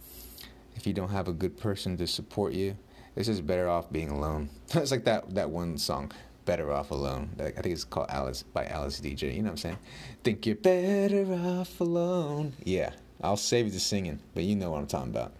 If 0.75 0.85
you 0.85 0.91
don't 0.91 1.11
have 1.11 1.29
a 1.29 1.33
good 1.33 1.57
person 1.57 1.95
to 1.95 2.07
support 2.07 2.51
you, 2.51 2.75
it's 3.15 3.27
just 3.27 3.47
better 3.47 3.69
off 3.69 3.89
being 3.89 4.09
alone. 4.09 4.49
it's 4.73 4.91
like 4.91 5.05
that, 5.05 5.33
that 5.35 5.49
one 5.49 5.77
song, 5.77 6.11
Better 6.45 6.71
Off 6.71 6.91
Alone. 6.91 7.29
I 7.39 7.49
think 7.49 7.67
it's 7.67 7.83
called 7.83 8.07
Alice 8.09 8.43
by 8.43 8.65
Alice 8.65 9.01
Deejay. 9.01 9.35
You 9.35 9.41
know 9.41 9.47
what 9.47 9.51
I'm 9.51 9.57
saying? 9.57 9.77
Think 10.23 10.45
you're 10.45 10.55
better 10.55 11.33
off 11.33 11.79
alone. 11.81 12.53
Yeah, 12.63 12.91
I'll 13.21 13.37
save 13.37 13.65
you 13.65 13.71
the 13.71 13.79
singing, 13.79 14.19
but 14.33 14.43
you 14.43 14.55
know 14.55 14.71
what 14.71 14.79
I'm 14.79 14.87
talking 14.87 15.09
about. 15.09 15.33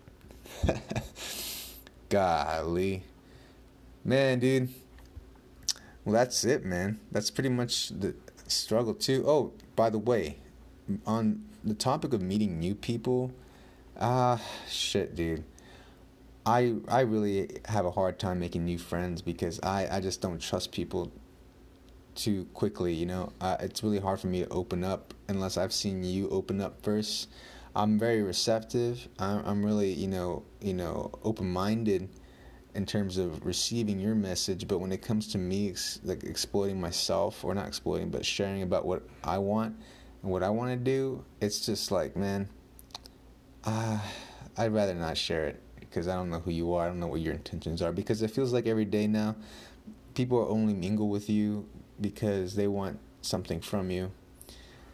Golly. 2.09 3.03
Man, 4.03 4.39
dude. 4.39 4.69
Well, 6.03 6.13
that's 6.13 6.43
it, 6.43 6.65
man. 6.65 7.00
That's 7.12 7.31
pretty 7.31 7.50
much 7.50 7.89
the 7.89 8.15
struggle, 8.47 8.93
too. 8.93 9.24
Oh, 9.27 9.53
by 9.75 9.89
the 9.89 9.97
way, 10.00 10.38
on 11.05 11.43
the 11.63 11.74
topic 11.74 12.13
of 12.13 12.21
meeting 12.21 12.59
new 12.59 12.75
people, 12.75 13.31
ah, 14.00 14.33
uh, 14.33 14.38
shit, 14.69 15.15
dude. 15.15 15.43
I 16.45 16.75
I 16.87 17.01
really 17.01 17.59
have 17.65 17.85
a 17.85 17.91
hard 17.91 18.19
time 18.19 18.39
making 18.39 18.65
new 18.65 18.77
friends 18.77 19.21
because 19.21 19.59
I, 19.63 19.87
I 19.97 19.99
just 19.99 20.21
don't 20.21 20.39
trust 20.39 20.71
people 20.71 21.11
too 22.13 22.45
quickly. 22.53 22.93
You 22.93 23.07
know, 23.07 23.33
uh, 23.41 23.57
it's 23.59 23.83
really 23.83 23.99
hard 23.99 24.19
for 24.19 24.27
me 24.27 24.43
to 24.43 24.49
open 24.49 24.83
up 24.83 25.13
unless 25.27 25.57
I've 25.57 25.73
seen 25.73 26.03
you 26.03 26.29
open 26.29 26.61
up 26.61 26.83
first. 26.83 27.29
I'm 27.75 27.97
very 27.97 28.21
receptive. 28.21 29.07
I'm 29.17 29.43
I'm 29.45 29.65
really 29.65 29.91
you 29.91 30.07
know 30.07 30.43
you 30.61 30.73
know 30.73 31.11
open 31.23 31.51
minded 31.51 32.09
in 32.75 32.85
terms 32.85 33.17
of 33.17 33.43
receiving 33.45 33.99
your 33.99 34.15
message, 34.15 34.67
but 34.67 34.79
when 34.79 34.91
it 34.91 35.01
comes 35.01 35.29
to 35.29 35.37
me 35.37 35.69
ex- 35.69 35.99
like 36.03 36.23
exploiting 36.25 36.79
myself 36.79 37.43
or 37.43 37.55
not 37.55 37.67
exploiting, 37.67 38.09
but 38.09 38.25
sharing 38.25 38.61
about 38.63 38.85
what 38.85 39.01
I 39.23 39.37
want 39.37 39.77
and 40.21 40.31
what 40.31 40.43
I 40.43 40.49
want 40.49 40.71
to 40.71 40.77
do, 40.77 41.23
it's 41.39 41.65
just 41.65 41.89
like, 41.89 42.17
man, 42.17 42.49
uh, 43.63 43.97
I'd 44.57 44.73
rather 44.73 44.93
not 44.93 45.17
share 45.17 45.45
it 45.45 45.61
because 45.95 46.09
I 46.09 46.15
don't 46.15 46.29
know 46.29 46.39
who 46.39 46.51
you 46.51 46.73
are. 46.73 46.83
I 46.83 46.87
don't 46.89 46.99
know 46.99 47.07
what 47.07 47.21
your 47.21 47.33
intentions 47.33 47.81
are 47.81 47.93
because 47.93 48.21
it 48.21 48.29
feels 48.29 48.51
like 48.51 48.67
every 48.67 48.83
day 48.83 49.07
now, 49.07 49.37
people 50.13 50.45
only 50.49 50.73
mingle 50.73 51.07
with 51.07 51.29
you 51.29 51.69
because 52.01 52.55
they 52.55 52.67
want 52.67 52.99
something 53.21 53.61
from 53.61 53.89
you. 53.89 54.11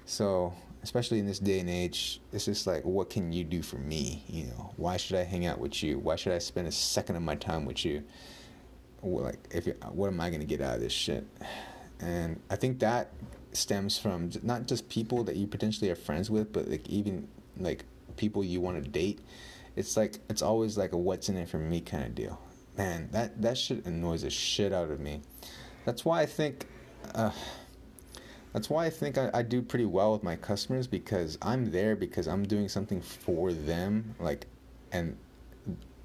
So 0.05 0.53
especially 0.83 1.17
in 1.17 1.25
this 1.25 1.39
day 1.39 1.59
and 1.59 1.71
age, 1.71 2.21
it's 2.31 2.45
just 2.45 2.67
like, 2.67 2.85
what 2.85 3.09
can 3.09 3.33
you 3.33 3.43
do 3.43 3.63
for 3.63 3.77
me? 3.77 4.23
You 4.27 4.45
know, 4.45 4.73
why 4.77 4.97
should 4.97 5.17
I 5.17 5.23
hang 5.23 5.47
out 5.47 5.57
with 5.57 5.81
you? 5.81 5.97
Why 5.97 6.15
should 6.15 6.33
I 6.33 6.37
spend 6.37 6.67
a 6.67 6.71
second 6.71 7.15
of 7.15 7.23
my 7.23 7.33
time 7.33 7.65
with 7.65 7.83
you? 7.83 8.03
Like, 9.01 9.39
if 9.49 9.67
what 9.89 10.07
am 10.09 10.21
I 10.21 10.29
gonna 10.29 10.45
get 10.45 10.61
out 10.61 10.75
of 10.75 10.81
this 10.81 10.93
shit? 10.93 11.25
And 11.99 12.39
I 12.51 12.57
think 12.57 12.77
that 12.79 13.09
stems 13.53 13.97
from 13.97 14.29
not 14.43 14.67
just 14.67 14.87
people 14.87 15.23
that 15.23 15.35
you 15.35 15.47
potentially 15.47 15.89
are 15.89 15.95
friends 15.95 16.29
with, 16.29 16.53
but 16.53 16.67
like 16.67 16.87
even 16.87 17.27
like 17.57 17.85
people 18.17 18.43
you 18.43 18.61
want 18.61 18.83
to 18.83 18.87
date. 18.87 19.19
It's 19.75 19.95
like 19.95 20.19
it's 20.29 20.41
always 20.41 20.77
like 20.77 20.93
a 20.93 20.97
what's 20.97 21.29
in 21.29 21.37
it 21.37 21.49
for 21.49 21.57
me 21.57 21.81
kind 21.81 22.03
of 22.03 22.15
deal. 22.15 22.41
Man, 22.77 23.09
that 23.11 23.41
that 23.41 23.57
shit 23.57 23.85
annoys 23.85 24.23
the 24.23 24.29
shit 24.29 24.73
out 24.73 24.91
of 24.91 24.99
me. 24.99 25.21
That's 25.85 26.05
why 26.05 26.21
I 26.21 26.25
think. 26.25 26.67
Uh, 27.15 27.31
that's 28.53 28.69
why 28.69 28.85
I 28.85 28.89
think 28.89 29.17
I, 29.17 29.29
I 29.33 29.43
do 29.43 29.61
pretty 29.61 29.85
well 29.85 30.11
with 30.11 30.23
my 30.23 30.35
customers 30.35 30.85
because 30.85 31.37
I'm 31.41 31.71
there 31.71 31.95
because 31.95 32.27
I'm 32.27 32.43
doing 32.43 32.67
something 32.67 33.01
for 33.01 33.53
them, 33.53 34.15
like, 34.19 34.45
and 34.91 35.17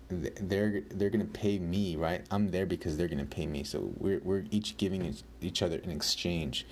they're 0.09 0.83
they're 0.91 1.11
gonna 1.11 1.25
pay 1.25 1.59
me, 1.59 1.97
right? 1.97 2.25
I'm 2.31 2.49
there 2.51 2.67
because 2.67 2.97
they're 2.97 3.09
gonna 3.09 3.25
pay 3.25 3.47
me. 3.47 3.65
So 3.65 3.93
we're 3.97 4.21
we're 4.21 4.45
each 4.51 4.77
giving 4.77 5.17
each 5.41 5.63
other 5.63 5.79
an 5.83 5.91
exchange. 5.91 6.67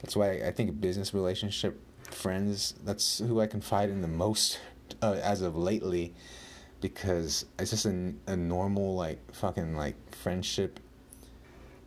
That's 0.00 0.14
why 0.14 0.42
I 0.46 0.52
think 0.52 0.80
business 0.80 1.12
relationship, 1.12 1.80
friends, 2.04 2.74
that's 2.84 3.18
who 3.18 3.40
I 3.40 3.46
confide 3.46 3.90
in 3.90 4.02
the 4.02 4.08
most 4.08 4.60
uh, 5.02 5.18
as 5.22 5.42
of 5.42 5.56
lately, 5.56 6.14
because 6.80 7.46
it's 7.58 7.70
just 7.70 7.86
a, 7.86 8.12
a 8.26 8.36
normal 8.36 8.94
like 8.94 9.18
fucking 9.34 9.76
like 9.76 9.96
friendship. 10.14 10.80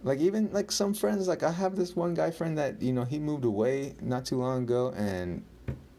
Like 0.04 0.20
even 0.20 0.52
like 0.54 0.72
some 0.72 0.94
friends 0.94 1.28
like 1.28 1.44
i 1.44 1.52
have 1.52 1.76
this 1.76 1.94
one 1.94 2.14
guy 2.14 2.32
friend 2.32 2.58
that 2.58 2.82
you 2.82 2.94
know 2.94 3.04
he 3.04 3.20
moved 3.20 3.44
away 3.44 3.96
not 4.02 4.24
too 4.24 4.38
long 4.38 4.64
ago 4.64 4.94
and 4.96 5.44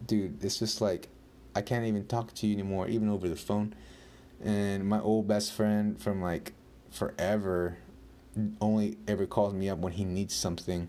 dude 0.06 0.42
it's 0.42 0.58
just 0.58 0.80
like 0.80 1.08
i 1.54 1.60
can't 1.60 1.84
even 1.84 2.06
talk 2.06 2.32
to 2.32 2.46
you 2.46 2.54
anymore 2.54 2.88
even 2.88 3.08
over 3.08 3.28
the 3.28 3.36
phone. 3.36 3.74
And 4.42 4.86
my 4.86 5.00
old 5.00 5.28
best 5.28 5.52
friend 5.52 6.00
from 6.00 6.22
like 6.22 6.54
forever 6.90 7.76
only 8.60 8.96
ever 9.06 9.26
calls 9.26 9.52
me 9.52 9.68
up 9.68 9.78
when 9.80 9.92
he 9.92 10.04
needs 10.04 10.34
something 10.34 10.88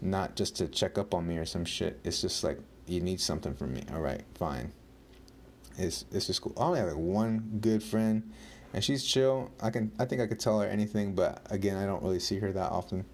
not 0.00 0.36
just 0.36 0.56
to 0.56 0.68
check 0.68 0.98
up 0.98 1.14
on 1.14 1.26
me 1.26 1.38
or 1.38 1.44
some 1.44 1.64
shit. 1.64 1.98
It's 2.04 2.20
just 2.20 2.44
like 2.44 2.60
you 2.86 3.00
need 3.00 3.20
something 3.20 3.54
from 3.54 3.74
me. 3.74 3.82
All 3.92 4.00
right 4.00 4.22
fine 4.34 4.72
it's 5.78 6.04
it's 6.12 6.26
just 6.26 6.42
cool 6.42 6.52
i 6.56 6.62
only 6.62 6.78
have 6.78 6.88
like 6.88 6.96
one 6.96 7.58
good 7.60 7.82
friend 7.82 8.30
and 8.72 8.82
she's 8.82 9.04
chill. 9.04 9.50
I 9.60 9.70
can 9.70 9.92
I 9.98 10.04
think 10.04 10.20
I 10.20 10.26
could 10.26 10.40
tell 10.40 10.60
her 10.60 10.66
anything, 10.66 11.14
but 11.14 11.46
again, 11.50 11.76
I 11.76 11.86
don't 11.86 12.02
really 12.02 12.20
see 12.20 12.38
her 12.38 12.52
that 12.52 12.70
often. 12.70 13.04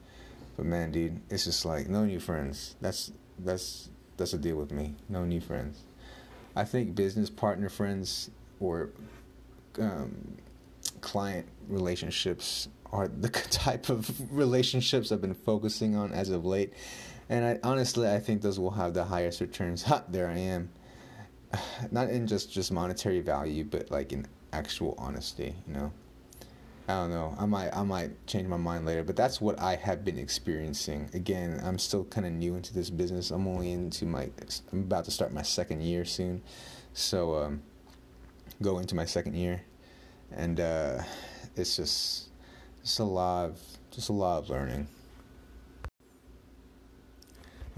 But 0.57 0.67
man, 0.67 0.91
dude, 0.91 1.21
it's 1.31 1.45
just 1.45 1.65
like 1.65 1.89
no 1.89 2.05
new 2.05 2.21
friends. 2.21 2.77
That's 2.81 3.13
that's 3.39 3.91
that's 4.17 4.33
a 4.33 4.39
deal 4.39 4.57
with 4.57 4.73
me. 4.73 4.95
No 5.09 5.25
new 5.25 5.41
friends. 5.41 5.83
I 6.57 6.65
think 6.65 6.95
business 6.95 7.31
partner 7.31 7.69
friends 7.69 8.31
or 8.61 8.91
um, 9.79 10.37
client 11.01 11.47
relationships 11.69 12.69
are 12.93 13.09
the 13.09 13.29
type 13.51 13.89
of 13.89 14.11
relationships 14.33 15.13
I've 15.13 15.21
been 15.21 15.35
focusing 15.35 15.97
on 15.97 16.13
as 16.13 16.31
of 16.31 16.45
late. 16.45 16.73
And 17.29 17.45
I 17.45 17.59
honestly 17.63 18.09
I 18.09 18.21
think 18.21 18.43
those 18.43 18.59
will 18.59 18.71
have 18.71 18.95
the 18.95 19.05
highest 19.05 19.41
returns. 19.41 19.83
Ha, 19.83 20.05
there 20.09 20.29
I 20.29 20.39
am. 20.39 20.71
Not 21.91 22.11
in 22.11 22.27
just 22.27 22.53
just 22.53 22.73
monetary 22.73 23.21
value, 23.21 23.65
but 23.65 23.91
like 23.91 24.13
in 24.13 24.27
actual 24.53 24.95
honesty, 24.99 25.55
you 25.67 25.75
know. 25.75 25.93
I 26.89 26.95
don't 26.95 27.11
know. 27.11 27.35
I 27.39 27.45
might 27.45 27.77
I 27.77 27.83
might 27.83 28.27
change 28.27 28.49
my 28.49 28.57
mind 28.57 28.87
later, 28.87 29.05
but 29.05 29.15
that's 29.15 29.43
what 29.43 29.61
I 29.61 29.77
have 29.77 30.07
been 30.07 30.19
experiencing. 30.19 31.11
Again, 31.13 31.61
I'm 31.63 31.79
still 31.79 32.05
kind 32.05 32.27
of 32.27 32.33
new 32.33 32.55
into 32.55 32.73
this 32.73 32.89
business. 32.89 33.31
I'm 33.31 33.47
only 33.47 33.73
into 33.73 34.07
my 34.07 34.31
I'm 34.73 34.81
about 34.81 35.05
to 35.05 35.11
start 35.11 35.33
my 35.33 35.43
second 35.43 35.83
year 35.83 36.07
soon. 36.07 36.43
So 36.95 37.35
um 37.37 37.63
go 38.63 38.79
into 38.79 38.95
my 38.95 39.05
second 39.05 39.35
year 39.35 39.61
and 40.33 40.59
uh 40.61 41.03
it's 41.57 41.77
just 41.77 42.29
just 42.83 43.01
a 43.01 43.05
lot 43.05 43.51
of 43.51 43.61
just 43.91 44.09
a 44.09 44.15
lot 44.15 44.39
of 44.39 44.49
learning. 44.49 44.89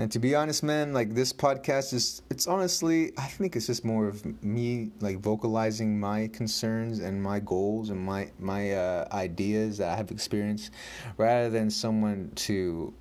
And 0.00 0.10
to 0.12 0.18
be 0.18 0.34
honest, 0.34 0.62
man, 0.62 0.94
like 0.94 1.12
this 1.14 1.30
podcast 1.30 1.92
is, 1.92 2.22
it's 2.30 2.46
honestly, 2.46 3.12
I 3.18 3.26
think 3.26 3.54
it's 3.54 3.66
just 3.66 3.84
more 3.84 4.08
of 4.08 4.24
me 4.42 4.92
like 5.00 5.18
vocalizing 5.18 6.00
my 6.00 6.28
concerns 6.28 7.00
and 7.00 7.22
my 7.22 7.38
goals 7.38 7.90
and 7.90 8.00
my, 8.00 8.30
my 8.38 8.72
uh, 8.72 9.06
ideas 9.12 9.76
that 9.76 9.90
I 9.90 9.96
have 9.96 10.10
experienced 10.10 10.70
rather 11.18 11.50
than 11.50 11.68
someone 11.68 12.32
to, 12.36 12.94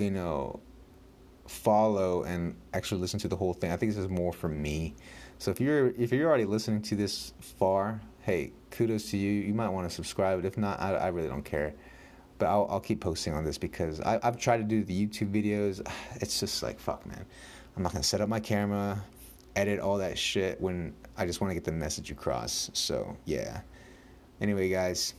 you 0.00 0.10
know, 0.10 0.58
follow 1.46 2.24
and 2.24 2.56
actually 2.74 3.00
listen 3.00 3.20
to 3.20 3.28
the 3.28 3.36
whole 3.36 3.54
thing. 3.54 3.70
I 3.70 3.76
think 3.76 3.92
this 3.92 4.02
is 4.02 4.08
more 4.08 4.32
for 4.32 4.48
me. 4.48 4.96
So 5.38 5.52
if 5.52 5.60
you're, 5.60 5.90
if 5.90 6.10
you're 6.10 6.28
already 6.28 6.46
listening 6.46 6.82
to 6.82 6.96
this 6.96 7.34
far, 7.38 8.00
hey, 8.22 8.50
kudos 8.72 9.12
to 9.12 9.16
you. 9.16 9.30
You 9.30 9.54
might 9.54 9.68
want 9.68 9.88
to 9.88 9.94
subscribe, 9.94 10.42
but 10.42 10.48
if 10.48 10.58
not, 10.58 10.80
I, 10.80 10.94
I 10.94 11.08
really 11.08 11.28
don't 11.28 11.44
care 11.44 11.72
but 12.42 12.48
I'll, 12.48 12.66
I'll 12.68 12.80
keep 12.80 13.00
posting 13.00 13.34
on 13.34 13.44
this 13.44 13.56
because 13.56 14.00
I, 14.00 14.18
I've 14.20 14.36
tried 14.36 14.56
to 14.56 14.64
do 14.64 14.82
the 14.82 15.06
YouTube 15.06 15.30
videos. 15.30 15.80
It's 16.20 16.40
just 16.40 16.60
like, 16.60 16.80
fuck, 16.80 17.06
man. 17.06 17.24
I'm 17.76 17.84
not 17.84 17.92
going 17.92 18.02
to 18.02 18.08
set 18.08 18.20
up 18.20 18.28
my 18.28 18.40
camera, 18.40 19.00
edit 19.54 19.78
all 19.78 19.98
that 19.98 20.18
shit 20.18 20.60
when 20.60 20.92
I 21.16 21.24
just 21.24 21.40
want 21.40 21.52
to 21.52 21.54
get 21.54 21.62
the 21.62 21.70
message 21.70 22.10
across. 22.10 22.68
So, 22.72 23.16
yeah. 23.26 23.60
Anyway, 24.40 24.70
guys, 24.70 25.14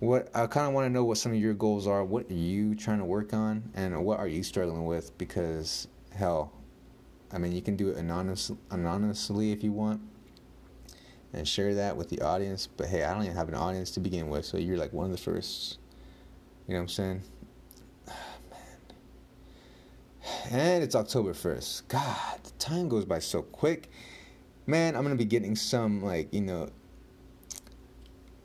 what 0.00 0.28
I 0.34 0.46
kind 0.46 0.66
of 0.66 0.74
want 0.74 0.84
to 0.84 0.90
know 0.90 1.04
what 1.04 1.16
some 1.16 1.32
of 1.32 1.38
your 1.38 1.54
goals 1.54 1.86
are. 1.86 2.04
What 2.04 2.30
are 2.30 2.34
you 2.34 2.74
trying 2.74 2.98
to 2.98 3.06
work 3.06 3.32
on? 3.32 3.70
And 3.74 4.04
what 4.04 4.18
are 4.18 4.28
you 4.28 4.42
struggling 4.42 4.84
with? 4.84 5.16
Because, 5.16 5.88
hell, 6.14 6.52
I 7.32 7.38
mean, 7.38 7.52
you 7.52 7.62
can 7.62 7.76
do 7.76 7.88
it 7.88 7.96
anonymous, 7.96 8.52
anonymously 8.70 9.52
if 9.52 9.64
you 9.64 9.72
want 9.72 10.02
and 11.32 11.48
share 11.48 11.74
that 11.76 11.96
with 11.96 12.10
the 12.10 12.20
audience. 12.20 12.66
But 12.66 12.88
hey, 12.88 13.04
I 13.04 13.14
don't 13.14 13.24
even 13.24 13.36
have 13.36 13.48
an 13.48 13.54
audience 13.54 13.90
to 13.92 14.00
begin 14.00 14.28
with, 14.28 14.44
so 14.44 14.58
you're 14.58 14.76
like 14.76 14.92
one 14.92 15.06
of 15.06 15.12
the 15.12 15.16
first 15.16 15.78
you 16.68 16.74
know 16.74 16.80
what 16.80 16.82
I'm 16.82 16.88
saying? 16.88 17.22
Ah, 18.08 18.12
and 20.50 20.84
it's 20.84 20.94
October 20.94 21.32
1st. 21.32 21.88
God, 21.88 22.40
the 22.44 22.50
time 22.58 22.88
goes 22.90 23.06
by 23.06 23.18
so 23.18 23.40
quick. 23.40 23.90
man, 24.66 24.94
I'm 24.94 25.02
gonna 25.02 25.14
be 25.16 25.24
getting 25.24 25.56
some 25.56 26.04
like 26.04 26.32
you 26.32 26.42
know 26.42 26.68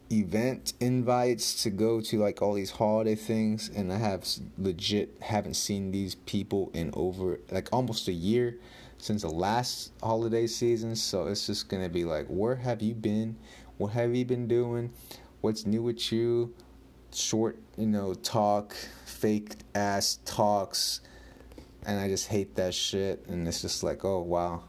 event 0.09 0.73
invites 0.79 1.63
to 1.63 1.69
go 1.69 1.99
to 1.99 2.17
like 2.19 2.41
all 2.41 2.53
these 2.53 2.71
holiday 2.71 3.15
things 3.15 3.69
and 3.75 3.91
I 3.91 3.97
have 3.97 4.25
legit 4.57 5.17
haven't 5.21 5.55
seen 5.55 5.91
these 5.91 6.15
people 6.15 6.69
in 6.73 6.91
over 6.93 7.39
like 7.51 7.69
almost 7.73 8.07
a 8.07 8.11
year 8.13 8.57
since 8.99 9.23
the 9.23 9.29
last 9.29 9.91
holiday 10.03 10.45
season 10.45 10.95
so 10.95 11.27
it's 11.27 11.47
just 11.47 11.67
going 11.67 11.81
to 11.81 11.89
be 11.89 12.05
like 12.05 12.27
where 12.27 12.55
have 12.55 12.81
you 12.81 12.93
been 12.93 13.37
what 13.77 13.93
have 13.93 14.15
you 14.15 14.23
been 14.23 14.47
doing 14.47 14.93
what's 15.41 15.65
new 15.65 15.81
with 15.81 16.11
you 16.11 16.53
short 17.13 17.57
you 17.77 17.87
know 17.87 18.13
talk 18.13 18.75
fake 19.05 19.55
ass 19.75 20.19
talks 20.25 21.01
and 21.85 21.99
I 21.99 22.07
just 22.07 22.27
hate 22.27 22.55
that 22.55 22.73
shit 22.73 23.25
and 23.27 23.47
it's 23.47 23.61
just 23.61 23.83
like 23.83 24.03
oh 24.05 24.21
wow 24.21 24.63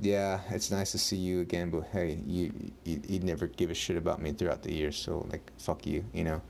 yeah, 0.00 0.40
it's 0.50 0.70
nice 0.70 0.92
to 0.92 0.98
see 0.98 1.16
you 1.16 1.40
again, 1.40 1.70
but 1.70 1.84
hey, 1.92 2.18
you, 2.26 2.52
you 2.84 3.02
you 3.06 3.20
never 3.20 3.46
give 3.46 3.70
a 3.70 3.74
shit 3.74 3.96
about 3.96 4.20
me 4.20 4.32
throughout 4.32 4.62
the 4.62 4.72
year, 4.72 4.92
so 4.92 5.26
like 5.30 5.52
fuck 5.58 5.86
you, 5.86 6.04
you 6.14 6.24
know. 6.24 6.40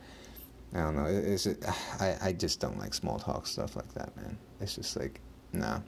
I 0.72 0.78
don't 0.78 0.94
know. 0.94 1.06
Is 1.06 1.46
it? 1.46 1.64
I 2.00 2.16
I 2.22 2.32
just 2.32 2.60
don't 2.60 2.78
like 2.78 2.94
small 2.94 3.18
talk 3.18 3.46
stuff 3.46 3.74
like 3.74 3.92
that, 3.94 4.16
man. 4.16 4.38
It's 4.60 4.76
just 4.76 4.96
like 4.96 5.20
nah. 5.52 5.80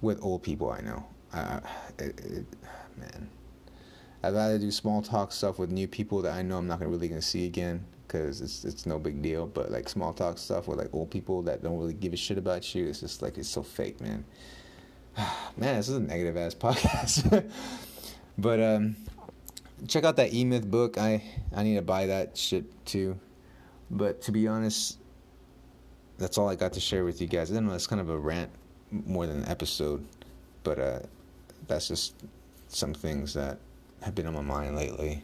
With 0.00 0.22
old 0.22 0.42
people, 0.42 0.70
I 0.70 0.80
know. 0.80 1.04
Uh, 1.34 1.60
it, 1.98 2.18
it, 2.20 2.46
man, 2.96 3.28
I'd 4.22 4.34
rather 4.34 4.58
do 4.58 4.70
small 4.70 5.02
talk 5.02 5.32
stuff 5.32 5.58
with 5.58 5.70
new 5.70 5.86
people 5.86 6.22
that 6.22 6.34
I 6.34 6.42
know 6.42 6.58
I'm 6.58 6.66
not 6.66 6.80
gonna 6.80 6.90
really 6.90 7.08
gonna 7.08 7.22
see 7.22 7.46
again 7.46 7.84
because 8.06 8.40
it's 8.40 8.64
it's 8.64 8.86
no 8.86 8.98
big 8.98 9.22
deal. 9.22 9.46
But 9.46 9.70
like 9.70 9.88
small 9.88 10.12
talk 10.12 10.38
stuff 10.38 10.66
with 10.66 10.78
like 10.78 10.88
old 10.92 11.10
people 11.10 11.42
that 11.42 11.62
don't 11.62 11.78
really 11.78 11.94
give 11.94 12.12
a 12.12 12.16
shit 12.16 12.38
about 12.38 12.74
you, 12.74 12.86
it's 12.86 13.00
just 13.00 13.22
like 13.22 13.38
it's 13.38 13.48
so 13.48 13.62
fake, 13.62 14.00
man. 14.00 14.24
man, 15.56 15.76
this 15.76 15.88
is 15.88 15.96
a 15.96 16.00
negative 16.00 16.36
ass 16.36 16.54
podcast. 16.56 17.48
but 18.36 18.60
um, 18.60 18.96
check 19.86 20.04
out 20.04 20.16
that 20.16 20.34
E 20.34 20.44
Myth 20.44 20.68
book. 20.68 20.98
I 20.98 21.22
I 21.54 21.62
need 21.62 21.76
to 21.76 21.82
buy 21.82 22.06
that 22.06 22.36
shit 22.36 22.64
too. 22.86 23.18
But 23.90 24.20
to 24.22 24.32
be 24.32 24.48
honest, 24.48 24.98
that's 26.18 26.36
all 26.36 26.48
I 26.48 26.56
got 26.56 26.72
to 26.74 26.80
share 26.80 27.04
with 27.04 27.20
you 27.20 27.28
guys. 27.28 27.50
I 27.50 27.54
don't 27.54 27.66
know. 27.66 27.74
It's 27.74 27.86
kind 27.86 28.00
of 28.00 28.10
a 28.10 28.18
rant 28.18 28.50
more 28.90 29.26
than 29.26 29.44
an 29.44 29.48
episode, 29.48 30.04
but 30.64 30.78
uh, 30.78 31.00
that's 31.68 31.88
just 31.88 32.14
some 32.68 32.92
things 32.92 33.34
that 33.34 33.58
have 34.02 34.14
been 34.14 34.26
on 34.26 34.34
my 34.34 34.40
mind 34.40 34.76
lately. 34.76 35.22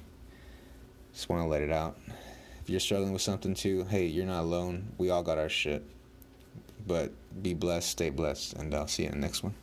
Just 1.12 1.28
want 1.28 1.42
to 1.42 1.48
let 1.48 1.62
it 1.62 1.70
out. 1.70 1.98
If 2.62 2.70
you're 2.70 2.80
struggling 2.80 3.12
with 3.12 3.22
something 3.22 3.54
too, 3.54 3.84
hey, 3.84 4.06
you're 4.06 4.26
not 4.26 4.42
alone. 4.42 4.92
We 4.98 5.10
all 5.10 5.22
got 5.22 5.38
our 5.38 5.48
shit. 5.48 5.84
But 6.86 7.12
be 7.42 7.54
blessed, 7.54 7.88
stay 7.88 8.10
blessed, 8.10 8.54
and 8.54 8.74
I'll 8.74 8.88
see 8.88 9.04
you 9.04 9.08
in 9.08 9.14
the 9.14 9.20
next 9.20 9.42
one. 9.42 9.54